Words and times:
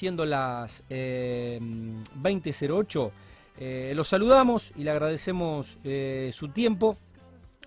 siendo 0.00 0.24
las 0.24 0.82
20.08. 0.88 3.10
Eh, 3.58 3.92
los 3.94 4.08
saludamos 4.08 4.72
y 4.74 4.84
le 4.84 4.92
agradecemos 4.92 5.76
eh, 5.84 6.30
su 6.32 6.48
tiempo 6.48 6.96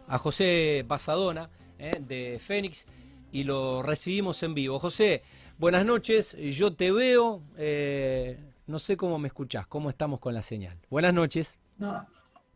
a 0.08 0.18
José 0.18 0.84
Pasadona 0.88 1.52
eh, 1.78 1.92
de 2.00 2.40
Fénix 2.40 2.88
y 3.32 3.44
lo 3.44 3.84
recibimos 3.84 4.42
en 4.42 4.56
vivo. 4.56 4.80
José, 4.80 5.22
buenas 5.60 5.86
noches, 5.86 6.36
yo 6.36 6.74
te 6.74 6.92
veo, 6.92 7.44
no 8.66 8.80
sé 8.80 8.98
cómo 8.98 9.20
me 9.20 9.28
escuchás, 9.28 9.68
cómo 9.68 9.92
estamos 9.92 10.20
con 10.20 10.34
la 10.34 10.42
señal. 10.42 10.80
Buenas 10.90 11.14
noches. 11.14 11.60
No, 11.78 12.04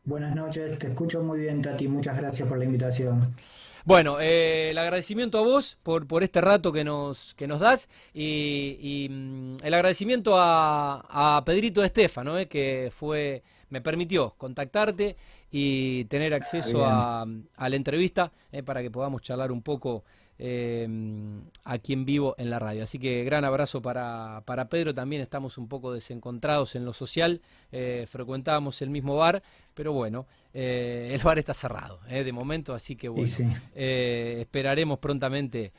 buenas 0.07 0.33
noches, 0.33 0.79
te 0.79 0.87
escucho 0.87 1.21
muy 1.21 1.39
bien 1.39 1.61
Tati, 1.61 1.87
muchas 1.87 2.17
gracias 2.17 2.47
por 2.47 2.57
la 2.57 2.63
invitación. 2.63 3.35
Bueno, 3.83 4.19
eh, 4.19 4.71
el 4.71 4.77
agradecimiento 4.77 5.37
a 5.37 5.41
vos 5.41 5.77
por, 5.83 6.07
por 6.07 6.23
este 6.23 6.41
rato 6.41 6.71
que 6.71 6.83
nos, 6.83 7.35
que 7.35 7.45
nos 7.45 7.59
das 7.59 7.89
y, 8.13 9.07
mm, 9.09 9.57
el 9.63 9.73
agradecimiento 9.73 10.33
a, 10.35 11.43
Pedrito 11.45 11.83
Estefano, 11.83 12.39
eh, 12.39 12.47
que 12.47 12.89
fue, 12.91 13.43
me 13.69 13.81
permitió 13.81 14.33
contactarte 14.37 15.17
y 15.51 16.05
tener 16.05 16.33
acceso 16.33 16.85
a, 16.85 17.25
a, 17.55 17.69
la 17.69 17.75
entrevista 17.75 18.31
eh, 18.51 18.63
para 18.63 18.81
que 18.81 18.91
podamos 18.91 19.21
charlar 19.21 19.51
un 19.51 19.61
poco 19.61 20.03
eh, 20.39 20.87
aquí 21.63 21.93
en 21.93 22.05
vivo 22.05 22.35
en 22.37 22.49
la 22.49 22.59
radio. 22.59 22.83
Así 22.83 22.99
que 22.99 23.23
gran 23.23 23.45
abrazo 23.45 23.81
para, 23.81 24.41
para 24.45 24.69
Pedro, 24.69 24.93
también 24.93 25.21
estamos 25.21 25.57
un 25.57 25.67
poco 25.67 25.93
desencontrados 25.93 26.75
en 26.75 26.85
lo 26.85 26.93
social, 26.93 27.41
eh, 27.71 28.05
frecuentábamos 28.09 28.81
el 28.81 28.89
mismo 28.89 29.17
bar, 29.17 29.41
pero 29.73 29.93
bueno, 29.93 30.27
eh, 30.53 31.09
el 31.11 31.21
bar 31.21 31.39
está 31.39 31.53
cerrado 31.53 31.99
eh, 32.09 32.23
de 32.23 32.31
momento, 32.31 32.73
así 32.73 32.95
que 32.95 33.09
bueno, 33.09 33.31
esperaremos 33.75 34.99
prontamente 34.99 35.71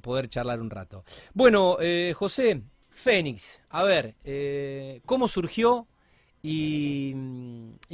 poder 0.00 0.28
charlar 0.28 0.60
un 0.60 0.70
rato. 0.70 1.04
Bueno, 1.32 1.78
José, 2.14 2.62
Fénix, 2.90 3.60
a 3.70 3.82
ver, 3.84 4.14
¿cómo 5.06 5.28
surgió 5.28 5.86
y, 6.42 7.14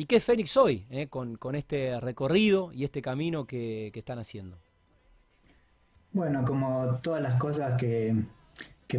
qué 0.08 0.16
es 0.16 0.24
Fénix 0.24 0.56
hoy 0.56 0.86
con, 1.08 1.36
con, 1.36 1.54
este 1.54 2.00
recorrido 2.00 2.72
y 2.72 2.84
este 2.84 3.00
camino 3.00 3.46
que 3.46 3.92
están 3.94 4.18
haciendo? 4.18 4.58
Bueno, 6.12 6.44
como 6.44 6.98
todas 7.02 7.22
las 7.22 7.38
cosas 7.38 7.76
que, 7.78 8.24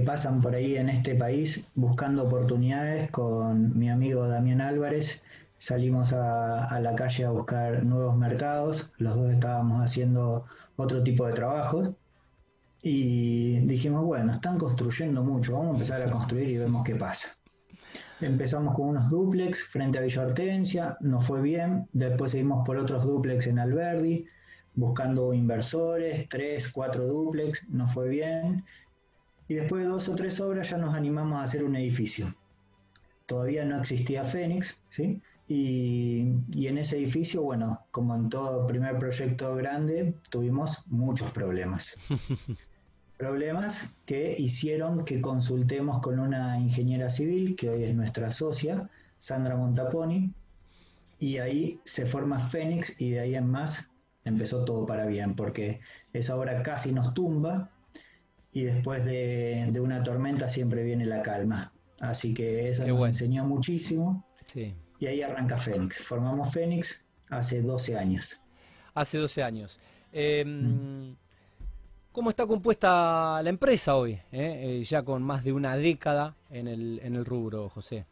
pasan 0.05 0.41
por 0.41 0.53
ahí 0.53 0.75
en 0.75 0.89
este 0.89 1.15
país, 1.15 1.71
buscando 1.73 2.23
oportunidades 2.23 3.09
con 3.09 3.77
mi 3.77 3.89
amigo 3.89 4.27
Damián 4.27 4.61
Álvarez, 4.61 5.23
salimos 5.57 6.13
a, 6.13 6.79
la 6.79 6.95
calle 6.95 7.25
a 7.25 7.31
buscar 7.31 7.83
nuevos 7.83 8.15
mercados, 8.15 8.93
los 8.99 9.15
dos 9.15 9.31
estábamos 9.31 9.83
haciendo 9.83 10.45
otro 10.75 11.03
tipo 11.03 11.25
de 11.25 11.33
trabajos 11.33 11.89
y 12.83 13.59
dijimos, 13.61 14.05
bueno, 14.05 14.31
están 14.31 14.59
construyendo 14.59 15.23
mucho, 15.23 15.53
vamos 15.53 15.69
a 15.69 15.73
empezar 15.73 16.01
a 16.03 16.11
construir 16.11 16.47
y 16.47 16.57
vemos 16.57 16.83
qué 16.85 16.95
pasa. 16.95 17.29
Empezamos 18.21 18.75
con 18.75 18.89
unos 18.89 19.09
duplex 19.09 19.63
frente 19.63 19.97
a 19.97 20.01
Villa 20.01 20.21
Hortensia, 20.21 20.97
nos 21.01 21.25
fue 21.25 21.41
bien, 21.41 21.89
después 21.91 22.33
seguimos 22.33 22.65
por 22.65 22.77
otros 22.77 23.03
duplex 23.05 23.47
en 23.47 23.59
Alberdi, 23.59 24.27
buscando 24.79 25.33
inversores, 25.33 26.27
tres, 26.29 26.71
cuatro 26.71 27.05
duplex, 27.05 27.67
nos 27.69 27.93
fue 27.93 28.09
bien. 28.09 28.63
Y 29.47 29.55
después 29.55 29.83
de 29.83 29.89
dos 29.89 30.09
o 30.09 30.15
tres 30.15 30.39
obras 30.39 30.69
ya 30.69 30.77
nos 30.77 30.95
animamos 30.95 31.39
a 31.39 31.43
hacer 31.43 31.63
un 31.63 31.75
edificio. 31.75 32.33
Todavía 33.25 33.65
no 33.65 33.79
existía 33.79 34.23
Fénix, 34.23 34.77
¿sí? 34.89 35.21
Y, 35.47 36.35
y, 36.51 36.67
en 36.67 36.77
ese 36.77 36.97
edificio, 36.97 37.41
bueno, 37.41 37.81
como 37.89 38.15
en 38.15 38.29
todo 38.29 38.67
primer 38.67 38.99
proyecto 38.99 39.55
grande, 39.55 40.13
tuvimos 40.29 40.83
muchos 40.87 41.31
problemas. 41.31 41.95
problemas 43.17 43.93
que 44.05 44.35
hicieron 44.37 45.03
que 45.03 45.19
consultemos 45.19 45.99
con 46.01 46.19
una 46.19 46.57
ingeniera 46.59 47.09
civil, 47.09 47.55
que 47.57 47.69
hoy 47.69 47.83
es 47.83 47.95
nuestra 47.95 48.31
socia, 48.31 48.89
Sandra 49.17 49.57
Montaponi, 49.57 50.33
y 51.19 51.37
ahí 51.37 51.81
se 51.83 52.05
forma 52.05 52.39
Fénix 52.39 52.95
y 52.99 53.11
de 53.11 53.19
ahí 53.19 53.35
en 53.35 53.47
más 53.47 53.88
empezó 54.29 54.63
todo 54.63 54.85
para 54.85 55.05
bien, 55.05 55.35
porque 55.35 55.81
esa 56.13 56.35
obra 56.35 56.63
casi 56.63 56.91
nos 56.91 57.13
tumba 57.13 57.69
y 58.51 58.63
después 58.63 59.05
de, 59.05 59.71
una 59.79 60.03
tormenta 60.03 60.49
siempre 60.49 60.83
viene 60.83 61.05
la 61.05 61.21
calma. 61.21 61.73
Así 61.99 62.33
que 62.33 62.69
eso 62.69 62.87
nos 62.87 63.07
enseñó 63.07 63.43
muchísimo. 63.43 64.25
Y 64.99 65.05
ahí 65.05 65.21
arranca 65.21 65.57
Fénix. 65.57 66.01
Formamos 66.01 66.51
Fénix 66.51 67.03
hace 67.29 67.61
12 67.61 67.97
años. 67.97 68.41
Hace 68.93 69.17
12 69.17 69.43
años. 69.43 69.79
Em, 70.11 71.15
¿Cómo 72.11 72.31
está 72.31 72.47
compuesta 72.47 73.41
la 73.43 73.49
empresa 73.49 73.95
hoy? 73.95 74.13
Eh? 74.13 74.21
Eh, 74.81 74.83
ya 74.83 75.03
con 75.03 75.21
más 75.21 75.43
de 75.43 75.53
una 75.53 75.75
década 75.75 76.35
en 76.49 76.67
el, 76.67 76.99
en 77.03 77.15
el 77.15 77.25
rubro, 77.25 77.69
José. 77.69 78.05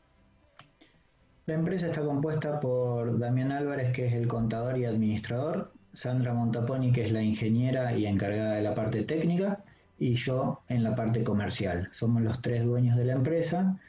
La 1.47 1.55
empresa 1.55 1.88
está 1.88 2.01
compuesta 2.01 2.59
por 2.59 3.17
Damián 3.17 3.51
Álvarez, 3.51 3.94
que 3.94 4.05
es 4.07 4.13
el 4.13 4.28
contador 4.28 4.78
y 4.78 4.85
administrador, 4.85 5.72
Sandra 5.97 6.31
Montaponi, 6.31 6.91
que 6.91 7.06
es 7.06 7.12
la 7.12 7.24
ingeniera 7.24 7.97
y 7.97 8.06
encargada 8.06 8.53
de 8.53 8.62
la 8.62 8.75
parte 8.75 9.02
técnica, 9.02 9.63
y 9.97 10.13
yo 10.13 10.62
en 10.69 10.84
la 10.84 10.94
parte 10.94 11.24
comercial. 11.24 11.90
Somos 11.91 12.22
los 12.22 12.40
tres 12.40 12.63
dueños 12.63 12.96
de 12.97 13.06
la 13.06 13.13
empresa 13.13 13.80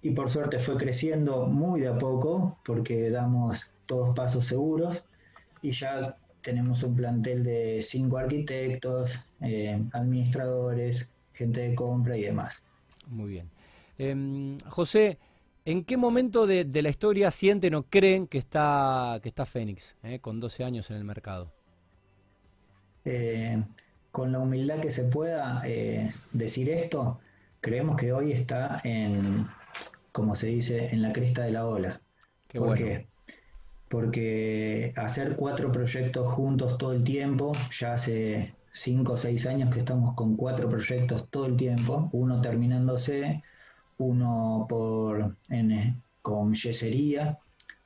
y 0.00 0.10
por 0.10 0.30
suerte 0.30 0.60
fue 0.60 0.76
creciendo 0.76 1.48
muy 1.48 1.80
de 1.80 1.88
a 1.88 1.98
poco 1.98 2.56
porque 2.64 3.10
damos 3.10 3.72
todos 3.86 4.14
pasos 4.14 4.46
seguros 4.46 5.02
y 5.60 5.72
ya 5.72 6.16
tenemos 6.42 6.84
un 6.84 6.94
plantel 6.94 7.42
de 7.42 7.82
cinco 7.82 8.18
arquitectos, 8.18 9.18
eh, 9.40 9.82
administradores, 9.92 11.10
gente 11.32 11.60
de 11.62 11.74
compra 11.74 12.16
y 12.16 12.22
demás. 12.22 12.62
Muy 13.08 13.30
bien. 13.30 13.50
Em, 13.98 14.58
José, 14.60 15.18
¿en 15.68 15.84
qué 15.84 15.98
momento 15.98 16.46
de, 16.46 16.64
la 16.82 16.88
historia 16.88 17.30
sienten 17.30 17.74
o 17.74 17.82
creen 17.82 18.26
que 18.26 18.38
está, 18.38 19.20
que 19.22 19.28
está 19.28 19.44
Fénix, 19.44 19.96
eh, 20.02 20.18
con 20.18 20.40
12 20.40 20.64
años 20.64 20.88
en 20.90 20.96
el 20.96 21.04
mercado? 21.04 21.52
Eh, 23.04 23.62
con 24.10 24.32
la 24.32 24.38
humildad 24.38 24.80
que 24.80 24.90
se 24.90 25.04
pueda 25.04 25.60
eh, 25.66 26.10
decir 26.32 26.70
esto, 26.70 27.20
creemos 27.60 27.98
que 27.98 28.14
hoy 28.14 28.32
está 28.32 28.80
en, 28.82 29.46
como 30.10 30.36
se 30.36 30.46
dice, 30.46 30.86
en 30.86 31.02
la 31.02 31.12
cresta 31.12 31.42
de 31.42 31.52
la 31.52 31.66
ola. 31.66 32.00
¿Por 32.54 32.74
qué? 32.74 33.06
Porque 33.90 34.94
hacer 34.96 35.36
cuatro 35.36 35.70
proyectos 35.70 36.32
juntos 36.32 36.78
todo 36.78 36.94
el 36.94 37.04
tiempo, 37.04 37.52
ya 37.78 37.92
hace 37.92 38.54
cinco 38.70 39.12
o 39.14 39.16
seis 39.18 39.46
años 39.46 39.72
que 39.72 39.80
estamos 39.80 40.14
con 40.14 40.34
cuatro 40.34 40.66
proyectos 40.66 41.28
todo 41.28 41.44
el 41.44 41.56
tiempo, 41.56 42.08
uno 42.12 42.40
terminándose, 42.40 43.42
uno 43.98 44.66
por 44.68 45.36
con 46.22 46.54
yesería, 46.54 47.38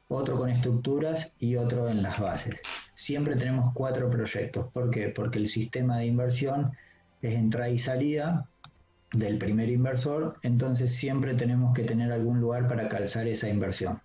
otro 0.09 0.39
con 0.39 0.51
estructuras 0.51 1.33
y 1.39 1.57
otro 1.57 1.89
en 1.89 2.03
las 2.03 2.19
bases 2.21 2.61
siempre 3.03 3.37
tenemos 3.37 3.73
cuatro 3.75 4.09
proyectos. 4.11 4.69
¿Por 4.73 4.91
qué? 4.91 5.09
Porque 5.09 5.39
el 5.39 5.49
sistema 5.49 5.99
de 5.99 6.07
inversión 6.07 6.73
es 7.21 7.35
entrada 7.35 7.69
y 7.69 7.79
salida 7.79 8.49
del 9.13 9.39
primer 9.39 9.69
inversor, 9.69 10.39
entonces 10.43 10.95
siempre 10.95 11.35
tenemos 11.35 11.75
que 11.75 11.83
tener 11.83 12.13
algún 12.13 12.41
lugar 12.41 12.67
para 12.67 12.89
calzar 12.89 13.27
esa 13.27 13.49
inversión. 13.49 14.01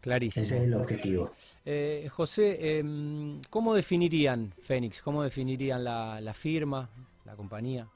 Clarísimo. 0.00 0.42
Ese 0.42 0.56
es 0.56 0.64
el 0.64 0.74
objetivo. 0.74 1.30
Eh, 1.64 2.08
José, 2.10 2.78
em, 2.78 3.40
¿cómo 3.50 3.74
definirían 3.74 4.52
Fénix? 4.60 5.02
¿Cómo 5.02 5.22
definirían 5.22 5.84
la, 5.84 6.20
la 6.20 6.32
firma, 6.32 6.88
la 7.26 7.36
compañía? 7.36 7.86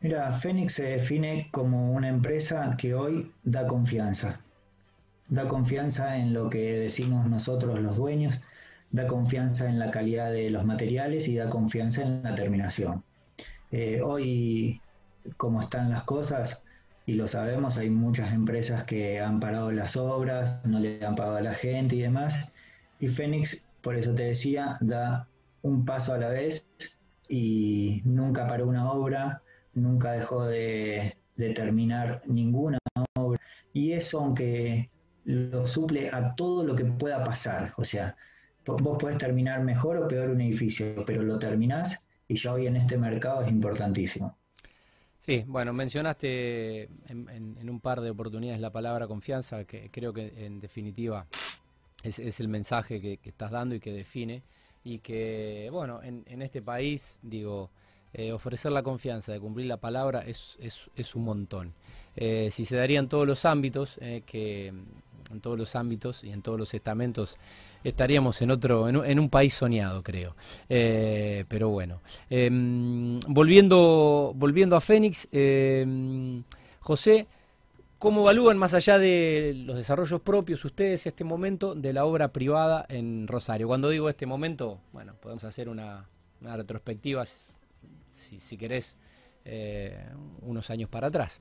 Mira, 0.00 0.32
Fénix 0.32 0.74
se 0.74 0.84
define 0.84 1.48
como 1.52 1.92
una 1.92 2.08
empresa 2.08 2.74
que 2.78 2.94
hoy 2.94 3.32
da 3.44 3.66
confianza 3.66 4.40
da 5.30 5.46
confianza 5.46 6.18
en 6.18 6.34
lo 6.34 6.50
que 6.50 6.78
decimos 6.78 7.26
nosotros 7.26 7.78
los 7.78 7.96
dueños, 7.96 8.40
da 8.90 9.06
confianza 9.06 9.68
en 9.68 9.78
la 9.78 9.90
calidad 9.90 10.32
de 10.32 10.50
los 10.50 10.64
materiales 10.64 11.28
y 11.28 11.36
da 11.36 11.48
confianza 11.48 12.02
en 12.02 12.22
la 12.22 12.34
terminación. 12.34 13.04
Eh, 13.70 14.02
hoy, 14.02 14.80
como 15.36 15.62
están 15.62 15.90
las 15.90 16.02
cosas, 16.02 16.64
y 17.06 17.14
lo 17.14 17.28
sabemos, 17.28 17.78
hay 17.78 17.90
muchas 17.90 18.32
empresas 18.32 18.84
que 18.84 19.20
han 19.20 19.40
parado 19.40 19.72
las 19.72 19.96
obras, 19.96 20.64
no 20.64 20.80
le 20.80 21.04
han 21.04 21.14
pagado 21.14 21.36
a 21.36 21.42
la 21.42 21.54
gente 21.54 21.96
y 21.96 22.02
demás, 22.02 22.52
y 22.98 23.06
Fénix, 23.08 23.66
por 23.80 23.94
eso 23.96 24.14
te 24.14 24.24
decía, 24.24 24.78
da 24.80 25.28
un 25.62 25.84
paso 25.84 26.12
a 26.12 26.18
la 26.18 26.28
vez 26.28 26.66
y 27.28 28.02
nunca 28.04 28.46
paró 28.48 28.66
una 28.66 28.90
obra, 28.90 29.42
nunca 29.74 30.12
dejó 30.12 30.46
de, 30.46 31.16
terminar 31.54 32.22
ninguna 32.26 32.78
obra. 33.16 33.40
Y 33.72 33.92
eso, 33.92 34.20
aunque 34.20 34.90
lo 35.24 35.66
suple 35.66 36.10
a 36.10 36.34
todo 36.34 36.64
lo 36.64 36.74
que 36.74 36.84
pueda 36.84 37.24
pasar. 37.24 37.72
O 37.76 37.84
sea, 37.84 38.16
vos 38.66 38.98
podés 38.98 39.18
terminar 39.18 39.62
mejor 39.62 39.96
o 39.96 40.08
peor 40.08 40.30
un 40.30 40.40
edificio, 40.40 41.04
pero 41.06 41.22
lo 41.22 41.38
terminás 41.38 42.06
y 42.28 42.36
ya 42.36 42.52
hoy 42.52 42.66
en 42.66 42.76
este 42.76 42.96
mercado 42.96 43.42
es 43.42 43.50
importantísimo. 43.50 44.36
Sí, 45.18 45.44
bueno, 45.46 45.72
mencionaste 45.72 46.88
en, 47.08 47.68
un 47.68 47.80
par 47.80 48.00
de 48.00 48.10
oportunidades 48.10 48.60
la 48.60 48.70
palabra 48.70 49.06
confianza, 49.06 49.64
que 49.64 49.90
creo 49.90 50.12
que 50.12 50.46
en 50.46 50.60
definitiva 50.60 51.26
es, 52.02 52.40
el 52.40 52.48
mensaje 52.48 53.00
que, 53.00 53.18
estás 53.22 53.50
dando 53.50 53.74
y 53.74 53.80
que 53.80 53.92
define, 53.92 54.42
y 54.82 55.00
que, 55.00 55.68
bueno, 55.70 56.02
en, 56.02 56.40
este 56.40 56.62
país, 56.62 57.18
digo, 57.22 57.70
eh, 58.12 58.32
ofrecer 58.32 58.72
la 58.72 58.82
confianza 58.82 59.32
de 59.32 59.40
cumplir 59.40 59.66
la 59.66 59.76
palabra 59.76 60.20
es, 60.20 60.58
es, 60.60 61.14
un 61.14 61.24
montón. 61.24 61.72
Eh, 62.16 62.48
si 62.50 62.64
se 62.64 62.76
daría 62.76 62.98
en 62.98 63.08
todos 63.08 63.26
los 63.26 63.44
ámbitos, 63.44 63.98
que 64.26 64.66
en 64.68 65.40
todos 65.40 65.58
los 65.58 65.76
ámbitos 65.76 66.24
y 66.24 66.30
en 66.30 66.42
todos 66.42 66.58
los 66.58 66.74
estamentos 66.74 67.36
estaríamos 67.84 68.42
en 68.42 68.50
otro, 68.50 68.88
en, 68.88 69.18
un 69.18 69.30
país 69.30 69.54
soñado, 69.54 70.02
creo. 70.02 70.34
pero 70.68 71.68
bueno, 71.68 72.00
em, 72.28 73.20
volviendo, 73.28 74.32
volviendo 74.34 74.76
a 74.76 74.80
Fénix, 74.80 75.28
em, 75.32 76.42
José. 76.80 77.26
¿Cómo 78.00 78.22
evalúan, 78.22 78.56
más 78.56 78.72
allá 78.72 78.98
de 78.98 79.52
los 79.54 79.76
desarrollos 79.76 80.22
propios, 80.22 80.64
ustedes 80.64 81.06
este 81.06 81.22
momento 81.22 81.74
de 81.74 81.92
la 81.92 82.06
obra 82.06 82.28
privada 82.28 82.86
en 82.88 83.28
Rosario? 83.28 83.68
Cuando 83.68 83.90
digo 83.90 84.08
este 84.08 84.24
momento, 84.24 84.80
bueno, 84.90 85.12
podemos 85.20 85.44
hacer 85.44 85.68
una, 85.68 86.08
retrospectiva, 86.40 87.24
si, 88.20 88.40
si 88.40 88.56
querés, 88.56 88.96
eh, 89.44 89.96
unos 90.42 90.70
años 90.70 90.88
para 90.88 91.08
atrás. 91.08 91.40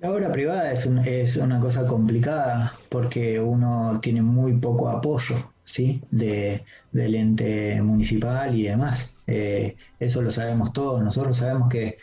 La 0.00 0.10
obra 0.10 0.32
privada 0.32 0.72
es, 0.72 0.86
es, 1.06 1.36
una 1.36 1.60
cosa 1.60 1.86
complicada 1.86 2.74
porque 2.88 3.38
uno 3.38 4.00
tiene 4.02 4.20
muy 4.20 4.54
poco 4.54 4.88
apoyo 4.88 5.52
¿sí? 5.64 6.02
de, 6.10 6.64
del 6.90 7.14
ente 7.14 7.80
municipal 7.82 8.56
y 8.56 8.64
demás. 8.64 9.14
Eh, 9.28 9.76
eso 10.00 10.20
lo 10.22 10.32
sabemos 10.32 10.72
todos. 10.72 11.02
Nosotros 11.04 11.36
sabemos 11.36 11.68
que 11.68 11.98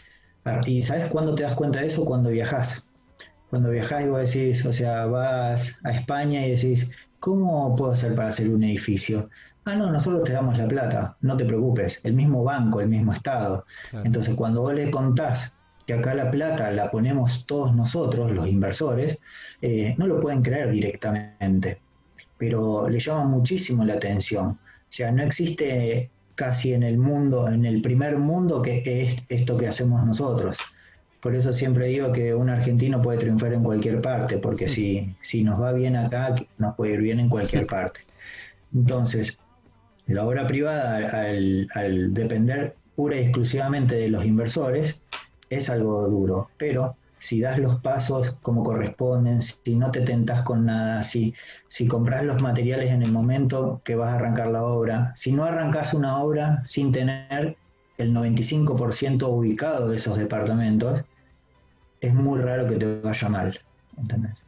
¿Y 0.66 0.84
sabes 0.84 1.08
cuándo 1.08 1.36
te 1.36 1.44
das 1.44 1.54
cuenta 1.54 1.80
de 1.82 1.88
eso? 1.88 2.06
Cuando 2.06 2.30
viajas. 2.30 2.88
Cuando 3.50 3.72
viajas 3.72 4.04
y 4.04 4.08
vos 4.08 4.34
decís, 4.34 4.66
o 4.66 4.74
sea, 4.74 5.06
vas 5.08 5.76
a 5.84 5.92
España 5.92 6.46
y 6.46 6.52
decís, 6.52 6.90
¿cómo 7.20 7.76
puedo 7.76 7.92
hacer 7.92 8.16
para 8.16 8.30
hacer 8.30 8.50
un 8.50 8.64
edificio? 8.64 9.30
Ah, 9.70 9.76
no, 9.76 9.92
nosotros 9.92 10.24
te 10.24 10.34
damos 10.34 10.58
la 10.58 10.68
plata, 10.68 11.16
no 11.22 11.38
te 11.38 11.46
preocupes, 11.46 12.02
el 12.04 12.14
mismo 12.14 12.44
banco, 12.44 12.82
el 12.82 12.88
mismo 12.88 13.14
Estado. 13.14 13.66
Entonces, 14.04 14.34
cuando 14.34 14.64
vos 14.64 14.74
le 14.74 14.90
contás 14.90 15.54
que 15.86 15.94
acá 15.94 16.16
la 16.16 16.32
plata 16.32 16.72
la 16.72 16.90
ponemos 16.90 17.46
todos 17.46 17.76
nosotros, 17.76 18.32
los 18.32 18.48
inversores, 18.48 19.20
eh, 19.62 19.94
no 20.00 20.08
lo 20.08 20.20
pueden 20.20 20.42
creer 20.42 20.72
directamente, 20.72 21.80
pero 22.40 22.90
le 22.90 23.00
llama 23.00 23.26
muchísimo 23.26 23.86
la 23.86 23.94
atención. 23.94 24.48
O 24.48 24.58
sea, 24.90 25.12
no 25.12 25.22
existe 25.22 26.10
casi 26.34 26.74
en 26.74 26.82
el 26.82 26.98
mundo, 26.98 27.48
en 27.48 27.64
el 27.64 27.80
primer 27.84 28.18
mundo, 28.18 28.64
que 28.64 28.82
es 28.86 29.24
esto 29.30 29.56
que 29.56 29.68
hacemos 29.68 30.04
nosotros. 30.04 30.58
Por 31.22 31.36
eso 31.36 31.54
siempre 31.54 31.90
digo 31.90 32.12
que 32.12 32.34
un 32.34 32.50
argentino 32.50 33.04
puede 33.04 33.20
triunfar 33.20 33.54
en 33.54 33.62
cualquier 33.62 34.02
parte, 34.02 34.40
porque 34.40 34.68
si, 34.68 35.16
si 35.22 35.44
nos 35.44 35.62
va 35.62 35.74
bien 35.74 35.96
acá, 35.96 36.34
nos 36.58 36.76
puede 36.76 36.94
ir 36.94 37.02
bien 37.02 37.20
en 37.20 37.30
cualquier 37.30 37.68
parte. 37.68 38.00
Entonces, 38.74 39.40
la 40.14 40.26
obra 40.26 40.48
privada, 40.48 40.98
al, 41.22 42.14
depender 42.14 42.76
pura 42.96 43.16
y 43.16 43.24
exclusivamente 43.24 43.96
de 43.96 44.10
los 44.10 44.26
inversores, 44.26 45.02
es 45.50 45.70
algo 45.70 46.08
duro, 46.08 46.50
pero 46.58 46.96
si 47.18 47.42
das 47.42 47.60
los 47.60 47.82
pasos 47.82 48.38
como 48.42 48.64
corresponden, 48.64 49.42
si 49.42 49.76
no 49.76 49.92
te 49.92 50.02
tentas 50.02 50.44
con 50.44 50.66
nada, 50.66 51.04
si, 51.04 51.34
si 51.68 51.88
compras 51.88 52.24
los 52.24 52.42
materiales 52.42 52.92
en 52.92 53.04
el 53.04 53.12
momento 53.12 53.82
que 53.84 53.96
vas 53.96 54.10
a 54.10 54.16
arrancar 54.16 54.48
la 54.48 54.64
obra, 54.64 55.12
si 55.16 55.32
no 55.32 55.44
arrancas 55.44 55.94
una 55.94 56.20
obra 56.20 56.62
sin 56.66 56.92
tener 56.92 57.58
el 57.98 58.14
95% 58.14 59.28
ubicado 59.28 59.90
de 59.90 59.98
esos 59.98 60.18
departamentos, 60.18 61.04
es 62.00 62.14
muy 62.14 62.40
raro 62.40 62.68
que 62.68 62.76
te 62.76 63.02
vaya 63.02 63.30
mal. 63.30 63.60
¿entendés? 63.98 64.44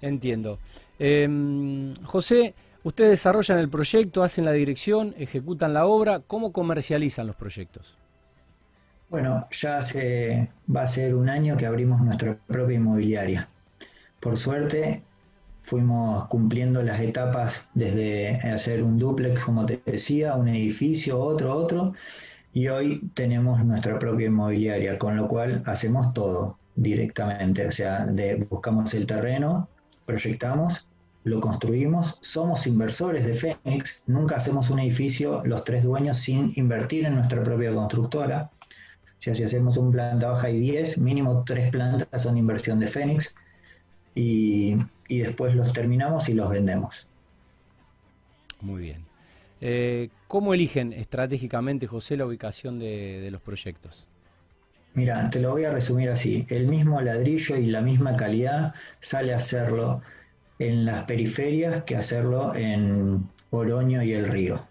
Entiendo. 0.00 0.58
Em, 0.98 1.94
José, 2.04 2.54
ustedes 2.84 3.10
desarrollan 3.10 3.58
el 3.58 3.68
proyecto, 3.68 4.22
hacen 4.22 4.44
la 4.44 4.52
dirección, 4.52 5.14
ejecutan 5.18 5.74
la 5.74 5.86
obra, 5.86 6.20
¿cómo 6.20 6.52
comercializan 6.52 7.26
los 7.26 7.36
proyectos? 7.36 7.98
Bueno, 9.10 9.46
ya 9.50 9.78
hace, 9.78 10.50
va 10.74 10.82
a 10.82 10.86
ser 10.86 11.14
un 11.14 11.28
año 11.28 11.56
que 11.56 11.66
abrimos 11.66 12.00
nuestra 12.00 12.36
propia 12.46 12.76
inmobiliaria. 12.76 13.48
Por 14.20 14.36
suerte, 14.36 15.02
fuimos 15.62 16.26
cumpliendo 16.28 16.82
las 16.82 17.00
etapas 17.00 17.68
desde 17.74 18.36
hacer 18.50 18.82
un 18.82 18.98
duplex, 18.98 19.44
como 19.44 19.66
te 19.66 19.80
decía, 19.86 20.34
un 20.34 20.48
edificio, 20.48 21.18
otro, 21.18 21.54
otro, 21.54 21.92
y 22.52 22.68
hoy 22.68 23.10
tenemos 23.14 23.64
nuestra 23.64 23.98
propia 23.98 24.26
inmobiliaria, 24.26 24.98
con 24.98 25.16
lo 25.16 25.26
cual 25.26 25.62
hacemos 25.66 26.12
todo 26.12 26.58
directamente, 26.76 27.66
o 27.66 27.72
sea, 27.72 28.06
buscamos 28.50 28.94
el 28.94 29.06
terreno, 29.06 29.68
proyectamos, 30.06 30.88
lo 31.24 31.40
construimos, 31.40 32.18
somos 32.20 32.66
inversores 32.66 33.24
de 33.26 33.34
Fénix, 33.34 34.02
nunca 34.06 34.36
hacemos 34.36 34.70
un 34.70 34.78
edificio 34.78 35.42
los 35.44 35.64
tres 35.64 35.82
dueños 35.82 36.18
sin 36.18 36.52
invertir 36.56 37.06
en 37.06 37.16
nuestra 37.16 37.42
propia 37.42 37.74
constructora, 37.74 38.50
si 39.32 39.42
hacemos 39.42 39.78
un 39.78 39.90
planta 39.90 40.32
baja 40.32 40.50
y 40.50 40.58
10, 40.58 40.98
mínimo 40.98 41.44
tres 41.46 41.70
plantas 41.70 42.22
son 42.22 42.36
inversión 42.36 42.78
de 42.78 42.88
Fénix 42.88 43.34
y, 44.14 44.76
después 45.08 45.54
los 45.54 45.72
terminamos 45.72 46.28
y 46.28 46.34
los 46.34 46.50
vendemos. 46.50 47.06
Muy 48.60 48.82
bien. 48.82 49.04
Eh, 49.62 50.10
¿Cómo 50.28 50.52
eligen 50.52 50.92
estratégicamente, 50.92 51.86
José, 51.86 52.18
la 52.18 52.26
ubicación 52.26 52.78
de, 52.78 53.28
los 53.30 53.40
proyectos? 53.40 54.06
Mira, 54.92 55.30
te 55.30 55.40
lo 55.40 55.52
voy 55.52 55.64
a 55.64 55.72
resumir 55.72 56.10
así. 56.10 56.44
El 56.50 56.66
mismo 56.66 57.00
ladrillo 57.00 57.56
y 57.56 57.66
la 57.66 57.80
misma 57.80 58.16
calidad 58.16 58.74
sale 59.00 59.32
a 59.32 59.38
hacerlo 59.38 60.02
en 60.68 60.84
las 60.84 61.04
periferias 61.04 61.84
que 61.84 61.96
hacerlo 61.96 62.54
en 62.54 63.28
Oroño 63.50 64.02
y 64.02 64.12
el 64.12 64.28
río. 64.28 64.66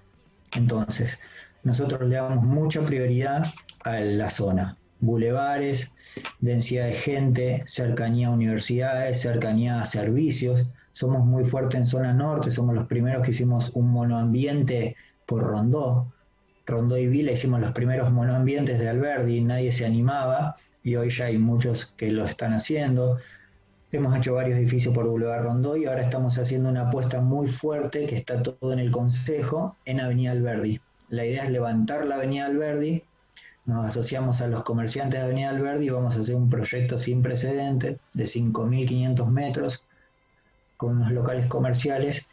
Entonces, 0.55 1.17
nosotros 1.63 2.07
le 2.07 2.15
damos 2.15 2.43
mucha 2.43 2.81
prioridad 2.81 3.45
a 3.85 3.99
la 3.99 4.29
zona. 4.29 4.77
Bulevares, 4.99 5.91
densidad 6.39 6.85
de 6.85 6.93
gente, 6.93 7.63
cercanía 7.65 8.27
a 8.27 8.31
universidades, 8.31 9.21
cercanía 9.21 9.81
a 9.81 9.85
servicios. 9.85 10.69
Somos 10.91 11.25
muy 11.25 11.43
fuertes 11.43 11.79
en 11.79 11.85
zona 11.85 12.13
norte, 12.13 12.51
somos 12.51 12.75
los 12.75 12.87
primeros 12.87 13.23
que 13.23 13.31
hicimos 13.31 13.71
un 13.73 13.89
monoambiente 13.89 14.95
por 15.25 15.43
Rondó. 15.43 16.13
Rondó 16.65 16.97
y 16.97 17.07
Vila 17.07 17.31
hicimos 17.31 17.59
los 17.59 17.71
primeros 17.71 18.11
monoambientes 18.11 18.79
de 18.79 18.89
Alberdi, 18.89 19.41
nadie 19.41 19.71
se 19.71 19.85
animaba 19.85 20.55
y 20.83 20.95
hoy 20.95 21.09
ya 21.09 21.25
hay 21.25 21.37
muchos 21.37 21.93
que 21.97 22.11
lo 22.11 22.25
están 22.25 22.53
haciendo. 22.53 23.17
Hemos 23.93 24.17
hecho 24.17 24.33
varios 24.33 24.57
edificios 24.57 24.93
por 24.93 25.07
Boulevard 25.07 25.43
Rondó 25.43 25.77
y 25.77 25.85
ahora 25.85 26.01
estamos 26.01 26.37
haciendo 26.37 26.67
una 26.67 26.89
apuesta 26.89 27.21
muy 27.21 27.47
fuerte 27.47 28.05
que 28.07 28.17
está 28.17 28.43
todo 28.43 28.73
en 28.73 28.79
el 28.79 28.91
Consejo 28.91 29.77
en 29.85 30.01
Avenida 30.01 30.31
Alberdi. 30.31 30.81
La 31.09 31.25
idea 31.25 31.45
es 31.45 31.51
levantar 31.51 32.05
la 32.05 32.15
Avenida 32.15 32.47
Alberdi 32.47 33.03
nos 33.65 33.85
asociamos 33.85 34.41
a 34.41 34.47
los 34.47 34.63
comerciantes 34.63 35.19
de 35.19 35.25
Avenida 35.25 35.49
Alberdi 35.49 35.85
y 35.85 35.89
vamos 35.89 36.15
a 36.15 36.19
hacer 36.19 36.35
un 36.35 36.49
proyecto 36.49 36.97
sin 36.97 37.21
precedente 37.21 37.97
de 38.13 38.23
5.500 38.25 39.27
metros 39.27 39.85
con 40.75 40.97
unos 40.97 41.11
locales 41.11 41.45
comerciales 41.45 42.25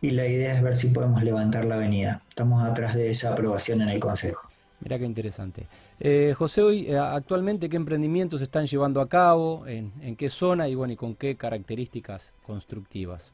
y 0.00 0.10
la 0.10 0.26
idea 0.26 0.54
es 0.54 0.62
ver 0.62 0.76
si 0.76 0.88
podemos 0.88 1.22
levantar 1.22 1.66
la 1.66 1.74
avenida. 1.74 2.22
Estamos 2.28 2.64
atrás 2.64 2.94
de 2.94 3.10
esa 3.10 3.32
aprobación 3.32 3.82
en 3.82 3.90
el 3.90 4.00
Consejo. 4.00 4.45
Mira 4.80 4.98
qué 4.98 5.04
interesante. 5.04 5.66
Eh, 6.00 6.34
José, 6.36 6.62
hoy 6.62 6.86
eh, 6.86 6.98
actualmente 6.98 7.68
qué 7.68 7.76
emprendimientos 7.76 8.42
están 8.42 8.66
llevando 8.66 9.00
a 9.00 9.08
cabo, 9.08 9.66
en, 9.66 9.92
en, 10.02 10.16
qué 10.16 10.28
zona 10.28 10.68
y 10.68 10.74
bueno 10.74 10.92
y 10.92 10.96
con 10.96 11.14
qué 11.14 11.36
características 11.36 12.32
constructivas. 12.44 13.32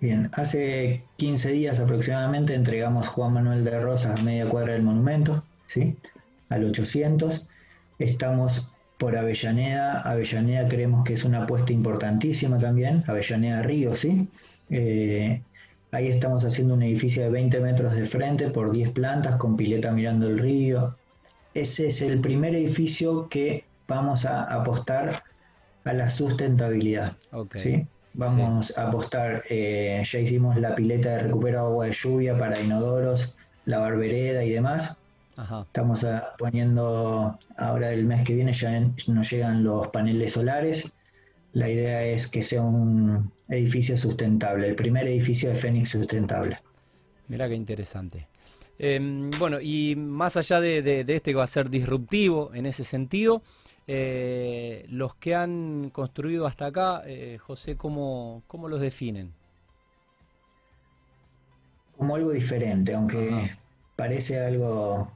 Bien, 0.00 0.30
hace 0.32 1.04
15 1.16 1.52
días 1.52 1.80
aproximadamente 1.80 2.54
entregamos 2.54 3.08
Juan 3.08 3.32
Manuel 3.32 3.64
de 3.64 3.80
Rosas 3.80 4.18
a 4.18 4.22
media 4.22 4.48
cuadra 4.48 4.72
del 4.72 4.82
monumento. 4.82 5.42
¿sí? 5.68 5.96
al 6.48 6.64
800. 6.64 7.46
Estamos 7.98 8.70
por 8.98 9.16
Avellaneda. 9.16 10.00
Avellaneda 10.02 10.68
creemos 10.68 11.04
que 11.04 11.14
es 11.14 11.24
una 11.24 11.44
apuesta 11.44 11.72
importantísima 11.72 12.58
también. 12.58 13.04
Avellaneda 13.06 13.62
Río, 13.62 13.94
¿sí? 13.94 14.28
Eh, 14.70 15.42
ahí 15.92 16.08
estamos 16.08 16.44
haciendo 16.44 16.74
un 16.74 16.82
edificio 16.82 17.22
de 17.22 17.30
20 17.30 17.60
metros 17.60 17.94
de 17.94 18.06
frente 18.06 18.50
por 18.50 18.72
10 18.72 18.90
plantas 18.90 19.36
con 19.36 19.56
pileta 19.56 19.90
mirando 19.92 20.28
el 20.28 20.38
río. 20.38 20.96
Ese 21.54 21.88
es 21.88 22.02
el 22.02 22.20
primer 22.20 22.54
edificio 22.54 23.28
que 23.28 23.64
vamos 23.86 24.24
a 24.24 24.44
apostar 24.44 25.22
a 25.84 25.92
la 25.92 26.10
sustentabilidad. 26.10 27.16
¿sí? 27.54 27.86
Vamos 28.14 28.76
a 28.76 28.88
apostar, 28.88 29.44
eh, 29.48 30.02
ya 30.04 30.18
hicimos 30.18 30.56
la 30.56 30.74
pileta 30.74 31.16
de 31.16 31.22
recupero 31.24 31.60
agua 31.60 31.86
de 31.86 31.92
lluvia 31.92 32.36
para 32.36 32.60
inodoros, 32.60 33.36
la 33.64 33.78
barbereda 33.78 34.44
y 34.44 34.50
demás. 34.50 35.00
Estamos 35.66 36.02
ah, 36.02 36.34
poniendo, 36.36 37.38
ahora 37.56 37.92
el 37.92 38.06
mes 38.06 38.24
que 38.24 38.34
viene 38.34 38.52
ya 38.52 38.80
nos 39.06 39.30
llegan 39.30 39.62
los 39.62 39.88
paneles 39.88 40.32
solares. 40.32 40.92
La 41.52 41.70
idea 41.70 42.02
es 42.02 42.26
que 42.26 42.42
sea 42.42 42.62
un 42.62 43.30
edificio 43.48 43.96
sustentable, 43.96 44.68
el 44.68 44.74
primer 44.74 45.06
edificio 45.06 45.50
de 45.50 45.56
Fénix 45.56 45.90
sustentable. 45.90 46.58
Mira 47.28 47.48
qué 47.48 47.54
interesante. 47.54 48.26
Em, 48.78 49.30
bueno, 49.38 49.60
y 49.60 49.96
más 49.96 50.36
allá 50.36 50.60
de, 50.60 51.00
este 51.08 51.32
que 51.32 51.34
va 51.34 51.44
a 51.44 51.48
ser 51.48 51.68
disruptivo 51.68 52.52
en 52.54 52.66
ese 52.66 52.84
sentido, 52.84 53.42
eh, 53.86 54.86
los 54.88 55.14
que 55.16 55.34
han 55.34 55.90
construido 55.90 56.46
hasta 56.46 56.66
acá, 56.66 57.02
eh, 57.06 57.38
José, 57.38 57.76
¿cómo, 57.76 58.42
¿cómo, 58.46 58.68
los 58.68 58.80
definen? 58.80 59.32
Como 61.96 62.14
algo 62.14 62.30
diferente, 62.30 62.94
aunque 62.94 63.50
parece 63.96 64.38
algo 64.38 65.10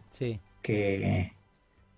que, 0.63 1.31